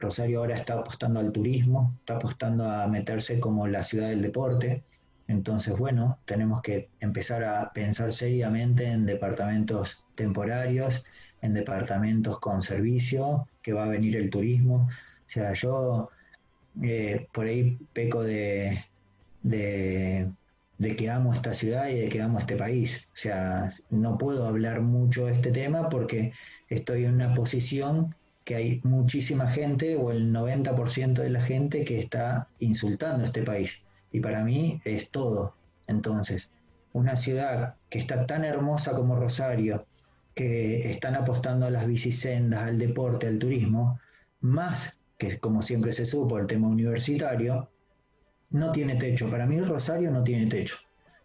Rosario 0.00 0.40
ahora 0.40 0.57
está 0.57 0.74
apostando 0.74 1.20
al 1.20 1.33
turismo, 1.33 1.94
está 2.00 2.16
apostando 2.16 2.64
a 2.64 2.87
meterse 2.87 3.40
como 3.40 3.66
la 3.66 3.85
ciudad 3.85 4.09
del 4.09 4.22
deporte. 4.22 4.85
Entonces, 5.28 5.76
bueno, 5.76 6.18
tenemos 6.24 6.62
que 6.62 6.88
empezar 7.00 7.44
a 7.44 7.72
pensar 7.72 8.12
seriamente 8.12 8.87
en 8.87 9.04
departamentos 9.04 10.04
temporarios, 10.14 11.04
en 11.42 11.52
departamentos 11.52 12.38
con 12.40 12.62
servicio, 12.62 13.48
que 13.62 13.74
va 13.74 13.85
a 13.85 13.88
venir 13.88 14.16
el 14.16 14.30
turismo. 14.30 14.88
O 14.88 15.30
sea, 15.30 15.52
yo 15.52 16.11
eh, 16.83 17.28
por 17.33 17.46
ahí 17.46 17.78
peco 17.92 18.22
de 18.22 18.85
de 19.44 20.33
que 20.79 21.11
amo 21.11 21.35
esta 21.35 21.55
ciudad 21.55 21.89
y 21.89 22.01
de 22.01 22.09
que 22.09 22.21
amo 22.21 22.39
este 22.39 22.57
país. 22.57 23.09
O 23.13 23.17
sea, 23.17 23.71
no 23.91 24.19
puedo 24.19 24.47
hablar 24.47 24.81
mucho 24.83 25.27
de 25.27 25.35
este 25.35 25.51
tema 25.51 25.89
porque 25.89 26.33
estoy 26.69 27.05
en 27.05 27.15
una 27.15 27.35
posición 27.35 28.15
que 28.45 28.57
hay 28.57 28.81
muchísima 28.85 29.51
gente 29.51 29.97
o 29.97 30.11
el 30.11 30.33
90% 30.33 31.15
de 31.15 31.31
la 31.31 31.41
gente 31.41 31.85
que 31.85 31.99
está 31.99 32.49
insultando 32.59 33.25
a 33.25 33.27
este 33.27 33.43
país. 33.43 33.83
Y 34.13 34.21
para 34.21 34.45
mí 34.45 34.81
es 34.85 35.11
todo. 35.11 35.57
Entonces, 35.87 36.51
una 36.93 37.17
ciudad 37.17 37.75
que 37.89 37.99
está 37.99 38.27
tan 38.27 38.45
hermosa 38.45 38.93
como 38.93 39.17
Rosario, 39.17 39.87
que 40.35 40.91
están 40.91 41.15
apostando 41.15 41.67
a 41.67 41.71
las 41.71 41.87
bicisendas, 41.87 42.69
al 42.69 42.79
deporte, 42.79 43.27
al 43.27 43.39
turismo, 43.39 43.99
más 44.41 44.99
que 45.19 45.39
como 45.39 45.63
siempre 45.63 45.93
se 45.93 46.07
supo 46.07 46.39
el 46.39 46.47
tema 46.47 46.69
universitario, 46.69 47.71
no 48.55 48.71
tiene 48.71 48.95
techo. 48.95 49.29
Para 49.29 49.47
mí 49.47 49.61
Rosario 49.61 50.12
no 50.12 50.23
tiene 50.23 50.47
techo, 50.47 50.77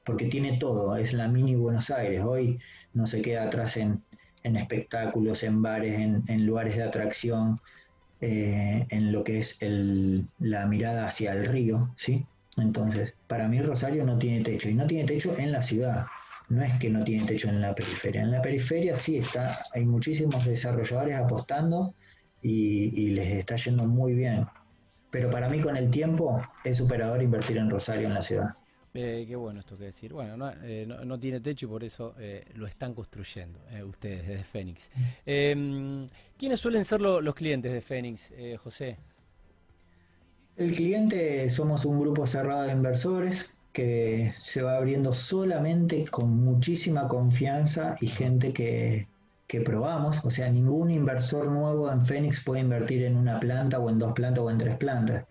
porque 0.04 0.26
tiene 0.26 0.58
todo. 0.58 0.98
Es 0.98 1.13
la 1.13 1.28
mini 1.28 1.56
Buenos 1.56 1.92
Aires. 1.92 2.22
Hoy 2.22 2.60
no 2.94 3.06
se 3.06 3.22
queda 3.22 3.44
atrás 3.44 3.78
en, 3.78 4.04
espectáculos, 4.44 5.44
en 5.44 5.62
bares, 5.62 6.00
en, 6.00 6.46
lugares 6.46 6.76
de 6.76 6.84
atracción, 6.84 7.62
eh, 8.20 8.86
en 8.89 9.12
lo 9.12 9.24
que 9.24 9.39
es 9.39 9.60
la 10.39 10.65
mirada 10.65 11.06
hacia 11.06 11.34
el 11.34 11.46
río, 11.46 11.94
¿sí? 11.98 12.26
Entonces, 12.58 13.15
para 13.28 13.48
mí 13.48 13.62
Rosario 13.62 14.06
no 14.06 14.18
tiene 14.18 14.44
techo, 14.44 14.68
y 14.68 14.74
no 14.74 14.88
tiene 14.88 15.06
techo 15.06 15.38
en 15.38 15.52
la 15.52 15.62
ciudad. 15.62 16.08
No 16.50 16.63
es 16.63 16.74
que 16.80 16.89
no 16.89 17.04
tiene 17.04 17.28
techo 17.28 17.48
en 17.48 17.62
la 17.62 17.76
periferia. 17.76 18.24
En 18.24 18.32
la 18.32 18.42
periferia 18.42 18.98
sí 18.98 19.18
está, 19.18 19.60
hay 19.76 19.86
muchísimos 19.86 20.44
desarrolladores 20.46 21.15
apostando 21.15 21.94
y 22.42 23.10
les 23.12 23.28
está 23.28 23.56
yendo 23.56 23.86
muy 23.86 24.13
bien 24.15 24.48
pero 25.12 25.30
para 25.30 25.50
mí 25.50 25.60
con 25.60 25.76
el 25.78 25.89
tiempo 25.89 26.41
es 26.63 26.78
superador 26.78 27.22
invertir 27.22 27.58
en 27.58 27.69
Rosario 27.69 28.08
en 28.08 28.13
la 28.13 28.22
ciudad. 28.22 28.56
Eh, 28.93 29.26
qué 29.28 29.36
bueno 29.36 29.60
esto 29.60 29.78
que 29.78 29.86
decir. 29.86 30.13
Bueno, 30.13 30.36
no, 30.36 30.52
eh, 30.63 30.88
tiene 31.19 31.39
techo 31.39 31.67
y 31.67 31.69
por 31.69 31.84
eso 31.84 32.15
eh, 32.19 32.43
lo 32.56 32.65
están 32.65 32.93
construyendo 32.93 33.60
ustedes 33.86 34.28
desde 34.28 34.43
Fénix. 34.43 34.89
Em, 35.26 36.08
¿Quiénes 36.38 36.60
suelen 36.60 36.84
ser 36.84 37.02
los 37.02 37.36
clientes 37.36 37.72
de 37.72 37.82
Fénix, 37.82 38.32
José? 38.63 38.98
El 40.58 40.76
cliente 40.76 41.50
somos 41.50 41.86
un 41.86 42.00
grupo 42.00 42.28
cerrado 42.28 42.63
de 42.63 42.72
inversores 42.72 43.54
que 43.72 44.34
se 44.38 44.62
va 44.62 44.76
abriendo 44.78 45.13
solamente 45.13 46.06
con 46.08 46.30
muchísima 46.30 47.08
confianza 47.08 47.95
y 48.02 48.08
gente 48.08 48.52
que, 48.52 49.08
que 49.50 49.62
probamos, 49.62 50.24
o 50.24 50.30
sea, 50.30 50.48
ningún 50.48 50.92
inversor 50.92 51.48
nuevo 51.50 51.92
en 51.92 52.06
Fénix 52.06 52.40
puede 52.44 52.62
invertir 52.62 53.04
en 53.04 53.18
una 53.18 53.40
planta 53.40 53.80
o 53.80 53.90
en 53.90 53.98
dos 53.98 54.14
plantas 54.14 54.44
o 54.44 54.52
en 54.52 54.60
tres 54.60 54.78
plantas. 54.78 55.26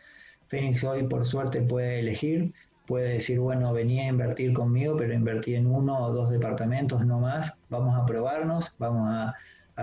Fénix 0.49 0.83
hoy 0.83 1.05
por 1.05 1.25
suerte 1.25 1.63
puede 1.63 2.01
elegir, 2.01 2.53
puede 2.85 3.13
decir, 3.13 3.39
bueno, 3.39 3.73
venía 3.73 4.07
a 4.07 4.09
invertir 4.09 4.53
conmigo, 4.55 4.97
pero 4.97 5.15
invertí 5.15 5.55
en 5.55 5.69
uno 5.69 5.97
o 6.01 6.13
dos 6.13 6.31
departamentos, 6.31 7.07
no 7.07 7.21
más, 7.21 7.57
vamos 7.71 7.97
a 7.97 8.05
probarnos, 8.07 8.75
vamos 8.79 9.09
a, 9.09 9.35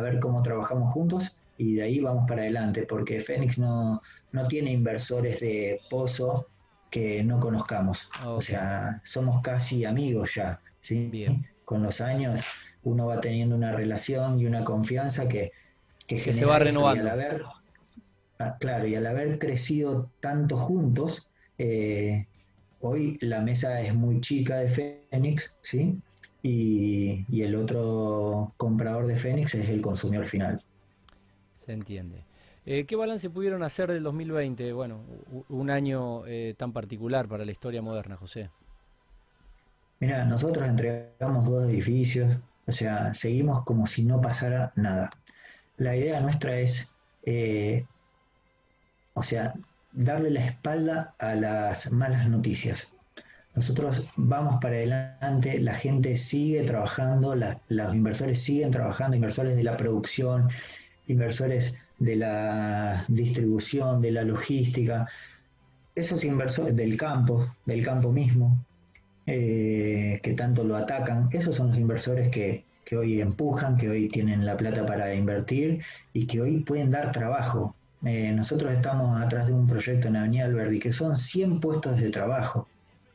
ver 0.02 0.20
cómo 0.20 0.42
trabajamos 0.42 0.92
juntos 0.92 1.38
y 1.58 1.76
de 1.76 1.84
ahí 1.84 2.02
vamos 2.02 2.26
para 2.28 2.42
adelante, 2.42 2.86
porque 2.86 3.22
Fénix 3.22 3.58
no, 3.58 4.02
no 4.34 4.48
tiene 4.50 4.70
inversores 4.70 5.40
de 5.40 5.80
pozo 5.90 6.50
que 6.92 7.24
no 7.24 7.40
conozcamos, 7.40 8.10
o 8.26 8.42
sea, 8.42 9.00
somos 9.06 9.42
casi 9.42 9.86
amigos 9.86 10.36
ya, 10.36 10.60
¿sí? 10.82 11.08
Bien. 11.10 11.48
Con 11.64 11.82
los 11.84 12.02
años 12.02 12.42
uno 12.86 13.08
va 13.08 13.20
teniendo 13.20 13.56
una 13.56 13.72
relación 13.72 14.40
y 14.40 14.46
una 14.46 14.64
confianza 14.64 15.28
que, 15.28 15.52
que, 16.08 16.32
se 16.32 16.46
va 16.46 16.60
renovando. 16.60 17.04
Y 17.04 17.08
al 17.08 17.12
haber, 17.12 17.44
ah, 18.40 18.58
claro, 18.60 18.88
y 18.88 18.96
al 18.96 19.06
haber 19.08 19.40
crecido 19.40 20.10
tanto 20.20 20.58
juntos, 20.58 21.30
eh, 21.58 22.28
hoy 22.80 23.18
la 23.22 23.42
mesa 23.42 23.82
es 23.82 23.94
muy 23.94 24.22
chica 24.22 24.60
de 24.60 24.70
Fénix, 25.12 25.56
¿sí? 25.62 26.00
Y, 26.44 27.42
el 27.42 27.56
otro 27.56 28.54
comprador 28.58 29.08
de 29.08 29.16
Fénix 29.16 29.56
es 29.56 29.68
el 29.70 29.82
consumidor 29.82 30.26
final. 30.26 30.64
Se 31.58 31.74
entiende. 31.74 32.24
Eh, 32.68 32.86
¿Qué 32.86 32.96
balance 32.96 33.30
pudieron 33.32 33.64
hacer 33.64 33.92
del 33.92 34.04
2020? 34.04 34.74
Bueno, 34.74 35.02
un 35.50 35.70
año 35.72 36.26
eh, 36.28 36.54
tan 36.56 36.72
particular 36.72 37.28
para 37.28 37.46
la 37.46 37.52
historia 37.52 37.82
moderna, 37.82 38.16
José. 38.16 38.52
Mira, 40.00 40.24
nosotros 40.26 40.68
entregamos 40.68 41.46
dos 41.46 41.68
edificios, 41.68 42.40
o 42.68 42.72
sea, 42.72 43.14
seguimos 43.14 43.64
como 43.64 43.88
si 43.88 44.04
no 44.04 44.22
pasara 44.22 44.74
nada. 44.76 45.10
La 45.78 45.96
idea 45.96 46.20
nuestra 46.20 46.58
es, 46.60 46.90
eh, 47.24 47.86
o 49.14 49.24
sea, 49.24 49.54
darle 49.92 50.30
la 50.32 50.46
espalda 50.46 51.16
a 51.20 51.36
las 51.36 51.92
malas 51.92 52.28
noticias. 52.28 52.88
Nosotros 53.56 54.06
vamos 54.18 54.60
para 54.62 54.76
adelante, 54.76 55.60
la 55.60 55.76
gente 55.76 56.18
sigue 56.18 56.64
trabajando, 56.64 57.36
los 57.70 57.96
inversores 57.96 58.42
siguen 58.42 58.72
trabajando, 58.72 59.16
inversores 59.16 59.56
de 59.56 59.64
la 59.64 59.78
producción, 59.78 60.50
inversores 61.08 61.74
de 62.00 62.18
la 62.18 63.06
distribución, 63.08 64.02
de 64.02 64.12
la 64.12 64.24
logística, 64.24 65.08
esos 65.96 66.26
inversores 66.26 66.76
del 66.76 66.98
campo, 66.98 67.56
del 67.66 67.84
campo 67.84 68.12
mismo, 68.12 68.66
eh, 69.28 70.20
que 70.22 70.34
tanto 70.34 70.64
lo 70.64 70.76
atacan, 70.76 71.30
esos 71.32 71.56
son 71.56 71.70
los 71.70 71.78
inversores 71.78 72.30
que, 72.30 72.66
hoy 72.96 73.20
empujan, 73.20 73.78
que 73.78 73.90
hoy 73.90 74.08
tienen 74.10 74.46
la 74.46 74.56
plata 74.56 74.86
para 74.86 75.14
invertir 75.16 75.82
y 76.14 76.28
que 76.28 76.42
hoy 76.42 76.60
pueden 76.60 76.92
dar 76.92 77.12
trabajo. 77.12 77.76
Eh, 78.04 78.32
nosotros 78.32 78.72
estamos 78.72 79.20
atrás 79.20 79.48
de 79.48 79.54
un 79.54 79.66
proyecto 79.66 80.08
en 80.08 80.18
Avenida 80.18 80.46
Alberdi 80.46 80.80
que 80.80 80.92
son 80.92 81.16
100 81.16 81.60
puestos 81.60 82.00
de 82.00 82.12
trabajo. 82.12 82.68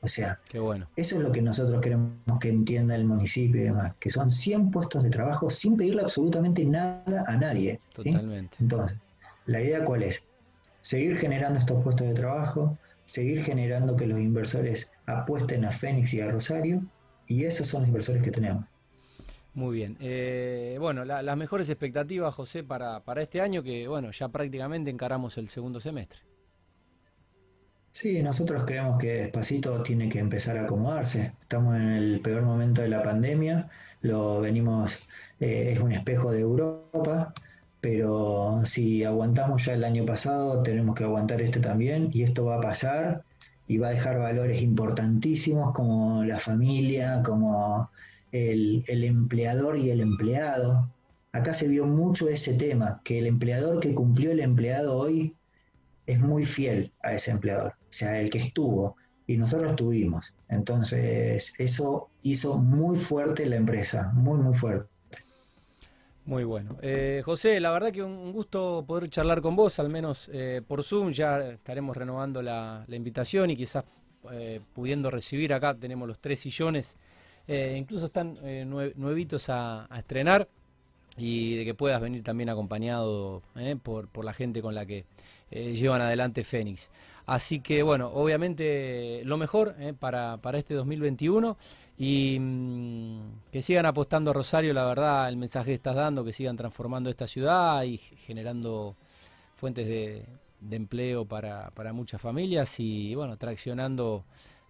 O 0.03 0.09
sea, 0.09 0.41
bueno. 0.55 0.89
eso 0.97 1.17
es 1.17 1.23
lo 1.23 1.31
que 1.31 1.43
nosotros 1.43 1.81
queremos 1.81 2.11
que 2.41 2.49
entienda 2.49 2.95
el 2.95 3.05
municipio 3.05 3.61
y 3.61 3.65
demás, 3.65 3.93
que 4.01 4.11
son 4.11 4.33
100 4.33 4.71
puestos 4.71 5.03
de 5.03 5.11
trabajo 5.11 5.51
sin 5.51 5.77
pedirle 5.77 6.03
absolutamente 6.03 6.65
nada 6.65 7.23
a 7.27 7.37
nadie. 7.37 7.81
Totalmente. 7.95 8.57
Entonces, 8.61 8.99
la 9.45 9.61
idea 9.61 9.85
cuál 9.85 10.03
es? 10.03 10.25
Seguir 10.81 11.19
generando 11.19 11.59
estos 11.59 11.83
puestos 11.85 12.09
de 12.09 12.15
trabajo, 12.15 12.79
seguir 13.05 13.45
generando 13.45 13.95
que 13.95 14.07
los 14.07 14.19
inversores 14.19 14.91
apuesten 15.19 15.65
a 15.65 15.73
Fénix 15.73 16.15
y 16.15 16.21
a 16.21 16.31
Rosario, 16.31 16.83
y 17.27 17.45
esos 17.45 17.69
son 17.69 17.83
los 17.83 17.89
inversores 17.89 18.23
que 18.23 18.31
tenemos. 18.31 18.65
Muy 19.55 19.77
bien. 19.77 19.97
Eh, 20.01 20.77
bueno, 20.81 21.05
las 21.05 21.37
mejores 21.37 21.69
expectativas, 21.69 22.35
José, 22.35 22.63
para, 22.63 23.01
para 23.01 23.23
este 23.23 23.41
año, 23.41 23.63
que 23.63 23.89
bueno, 23.89 24.11
ya 24.13 24.29
prácticamente 24.29 24.91
encaramos 24.91 25.37
el 25.39 25.49
segundo 25.49 25.81
semestre. 25.81 26.21
Sí, 27.93 28.23
nosotros 28.23 28.65
creemos 28.65 28.99
que 28.99 29.15
despacito 29.15 29.83
tiene 29.83 30.09
que 30.09 30.21
empezar 30.21 30.57
a 30.57 30.63
acomodarse. 30.63 31.33
Estamos 31.43 31.77
en 31.77 31.89
el 31.89 32.21
peor 32.21 32.43
momento 32.43 32.83
de 32.83 32.89
la 32.89 33.03
pandemia, 33.03 33.69
lo 34.03 34.41
venimos, 34.41 34.99
eh, 35.41 35.73
es 35.73 35.81
un 35.81 35.93
espejo 35.93 36.31
de 36.31 36.41
Europa, 36.41 37.35
pero 37.81 38.63
si 38.65 39.05
aguantamos 39.05 39.65
ya 39.65 39.75
el 39.75 39.85
año 39.85 40.07
pasado, 40.07 40.63
tenemos 40.63 40.95
que 40.95 41.05
aguantar 41.05 41.41
este 41.43 41.61
también 41.61 42.11
y 42.13 42.23
esto 42.23 42.45
va 42.45 42.57
a 42.57 42.61
pasar 42.61 43.25
y 43.71 43.79
va 43.79 43.87
a 43.87 43.93
dejar 43.93 44.19
valores 44.19 44.61
importantísimos 44.63 45.73
como 45.73 46.25
la 46.25 46.41
familia, 46.41 47.23
como 47.23 47.89
el, 48.33 48.83
el 48.89 49.05
empleador 49.05 49.79
y 49.79 49.91
el 49.91 50.01
empleado. 50.01 50.91
Acá 51.31 51.55
se 51.55 51.69
vio 51.69 51.87
mucho 51.87 52.29
ese 52.29 52.55
tema, 52.55 53.01
que 53.05 53.21
el 53.21 53.29
empleador 53.29 53.79
que 53.79 53.95
cumplió 53.95 54.33
el 54.33 54.41
empleado 54.41 54.97
hoy 54.97 55.37
es 56.05 56.19
muy 56.19 56.47
fiel 56.47 56.93
a 57.05 57.15
ese 57.15 57.31
empleador, 57.31 57.75
o 57.79 57.93
sea, 57.93 58.21
el 58.21 58.29
que 58.29 58.41
estuvo, 58.41 58.97
y 59.29 59.37
nosotros 59.37 59.71
estuvimos. 59.71 60.35
Entonces, 60.49 61.53
eso 61.57 62.09
hizo 62.23 62.59
muy 62.59 62.99
fuerte 62.99 63.47
la 63.47 63.55
empresa, 63.55 64.11
muy, 64.15 64.41
muy 64.41 64.55
fuerte. 64.55 64.91
Muy 66.31 66.45
bueno. 66.45 66.77
Eh, 66.81 67.23
José, 67.25 67.59
la 67.59 67.73
verdad 67.73 67.91
que 67.91 68.05
un 68.05 68.31
gusto 68.31 68.85
poder 68.87 69.11
charlar 69.11 69.43
con 69.43 69.57
vos, 69.57 69.81
al 69.81 69.91
menos 69.91 70.31
eh, 70.33 70.63
por 70.65 70.85
Zoom. 70.85 71.11
Ya 71.11 71.41
estaremos 71.41 71.97
renovando 71.97 72.41
la, 72.41 72.85
invitación 72.89 73.51
y 73.51 73.57
quizás 73.57 73.85
eh, 74.31 74.61
pudiendo 74.73 75.11
recibir 75.11 75.53
acá. 75.53 75.75
Tenemos 75.75 76.07
los 76.07 76.21
tres 76.21 76.39
sillones, 76.39 76.97
incluso 77.49 78.07
están 78.07 78.39
nuevitos 78.71 79.49
a, 79.49 79.89
estrenar 79.99 80.47
y 81.17 81.57
de 81.57 81.65
que 81.65 81.75
puedas 81.75 82.01
venir 82.01 82.23
también 82.23 82.49
acompañado 82.49 83.43
por, 83.83 84.25
la 84.25 84.33
gente 84.33 84.63
con 84.63 84.77
la 84.77 84.87
que 84.87 85.07
llevan 85.51 86.01
adelante 86.01 86.45
Fénix. 86.45 86.93
Así 87.27 87.59
que 87.59 87.83
bueno, 87.83 88.07
obviamente 88.07 89.23
lo 89.25 89.37
mejor 89.37 89.75
para, 89.99 90.37
para, 90.37 90.59
este 90.59 90.75
2021 90.75 91.57
y 92.03 92.39
mm, 92.41 93.51
que 93.53 93.61
sigan 93.61 93.85
apostando 93.85 94.31
a 94.31 94.35
Rosario, 94.35 94.73
la 94.73 94.87
verdad, 94.87 95.29
el 95.29 95.37
mensaje 95.37 95.67
que 95.67 95.75
estás 95.75 95.95
dando, 95.95 96.25
que 96.25 96.33
sigan 96.33 96.57
transformando 96.57 97.11
esta 97.11 97.27
ciudad 97.27 97.83
y 97.83 97.99
generando 97.99 98.97
fuentes 99.55 99.87
de, 99.87 100.25
empleo 100.71 101.27
para, 101.27 101.71
muchas 101.93 102.19
familias 102.19 102.81
y 102.81 103.15
bueno, 103.15 103.37
traccionando 103.37 104.25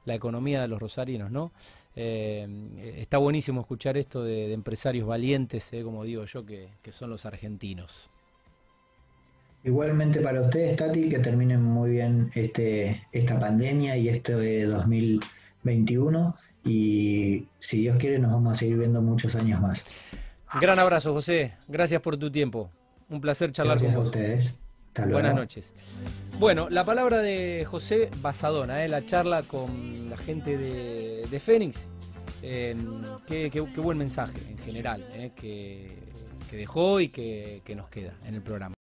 la 0.07 0.17
economía 0.17 0.61
de 0.61 0.67
los 0.67 0.81
rosarinos, 0.81 1.31
¿no? 1.31 1.53
Eh, 1.95 2.49
está 2.97 3.19
buenísimo 3.19 3.61
escuchar 3.61 3.97
esto 3.97 4.25
de, 4.25 4.53
empresarios 4.53 5.07
valientes, 5.07 5.73
eh, 5.73 5.85
como 5.85 6.03
digo 6.03 6.25
yo, 6.25 6.45
que 6.45 6.69
son 6.91 7.11
los 7.11 7.27
argentinos. 7.27 8.11
Igualmente 9.63 10.21
para 10.21 10.41
ustedes, 10.41 10.77
Tati, 10.77 11.09
que 11.09 11.19
terminen 11.21 11.63
muy 11.63 11.91
bien 11.91 12.31
este, 12.35 13.07
esta 13.13 13.39
pandemia 13.39 13.97
y 13.97 14.09
este 14.09 14.35
de 14.35 14.65
2021. 14.65 16.35
Y 16.65 17.47
si 17.59 17.83
Dios 17.83 17.97
quiere, 17.97 18.19
nos 18.19 18.33
vamos 18.33 18.57
a 18.57 18.59
seguir 18.59 18.79
viendo 18.79 19.01
muchos 19.01 19.35
años 19.35 19.61
más. 19.61 19.85
Gran 20.61 20.79
abrazo, 20.79 21.13
José. 21.13 21.55
Gracias 21.69 22.03
por 22.03 22.17
tu 22.17 22.31
tiempo. 22.31 22.71
Un 23.09 23.21
placer 23.21 23.53
charlar 23.53 23.79
con 23.79 23.95
vos. 23.95 24.07
ustedes. 24.07 24.55
Buenas 25.09 25.35
noches. 25.35 25.73
Bueno, 26.39 26.69
la 26.69 26.85
palabra 26.85 27.19
de 27.19 27.65
José 27.69 28.11
Basadona, 28.21 28.85
¿eh? 28.85 28.89
la 28.89 29.05
charla 29.07 29.43
con 29.43 30.11
la 30.11 30.17
gente 30.17 30.57
de, 30.59 31.41
Fénix. 31.41 31.89
Eh, 32.43 32.77
qué, 33.27 33.61
buen 33.77 33.99
mensaje 33.99 34.39
en 34.49 34.59
general 34.59 35.07
¿eh? 35.15 35.31
que, 35.37 35.97
dejó 36.51 37.01
y 37.01 37.09
que 37.09 37.75
nos 37.77 37.89
queda 37.89 38.15
en 38.25 38.35
el 38.35 38.43
programa. 38.43 38.75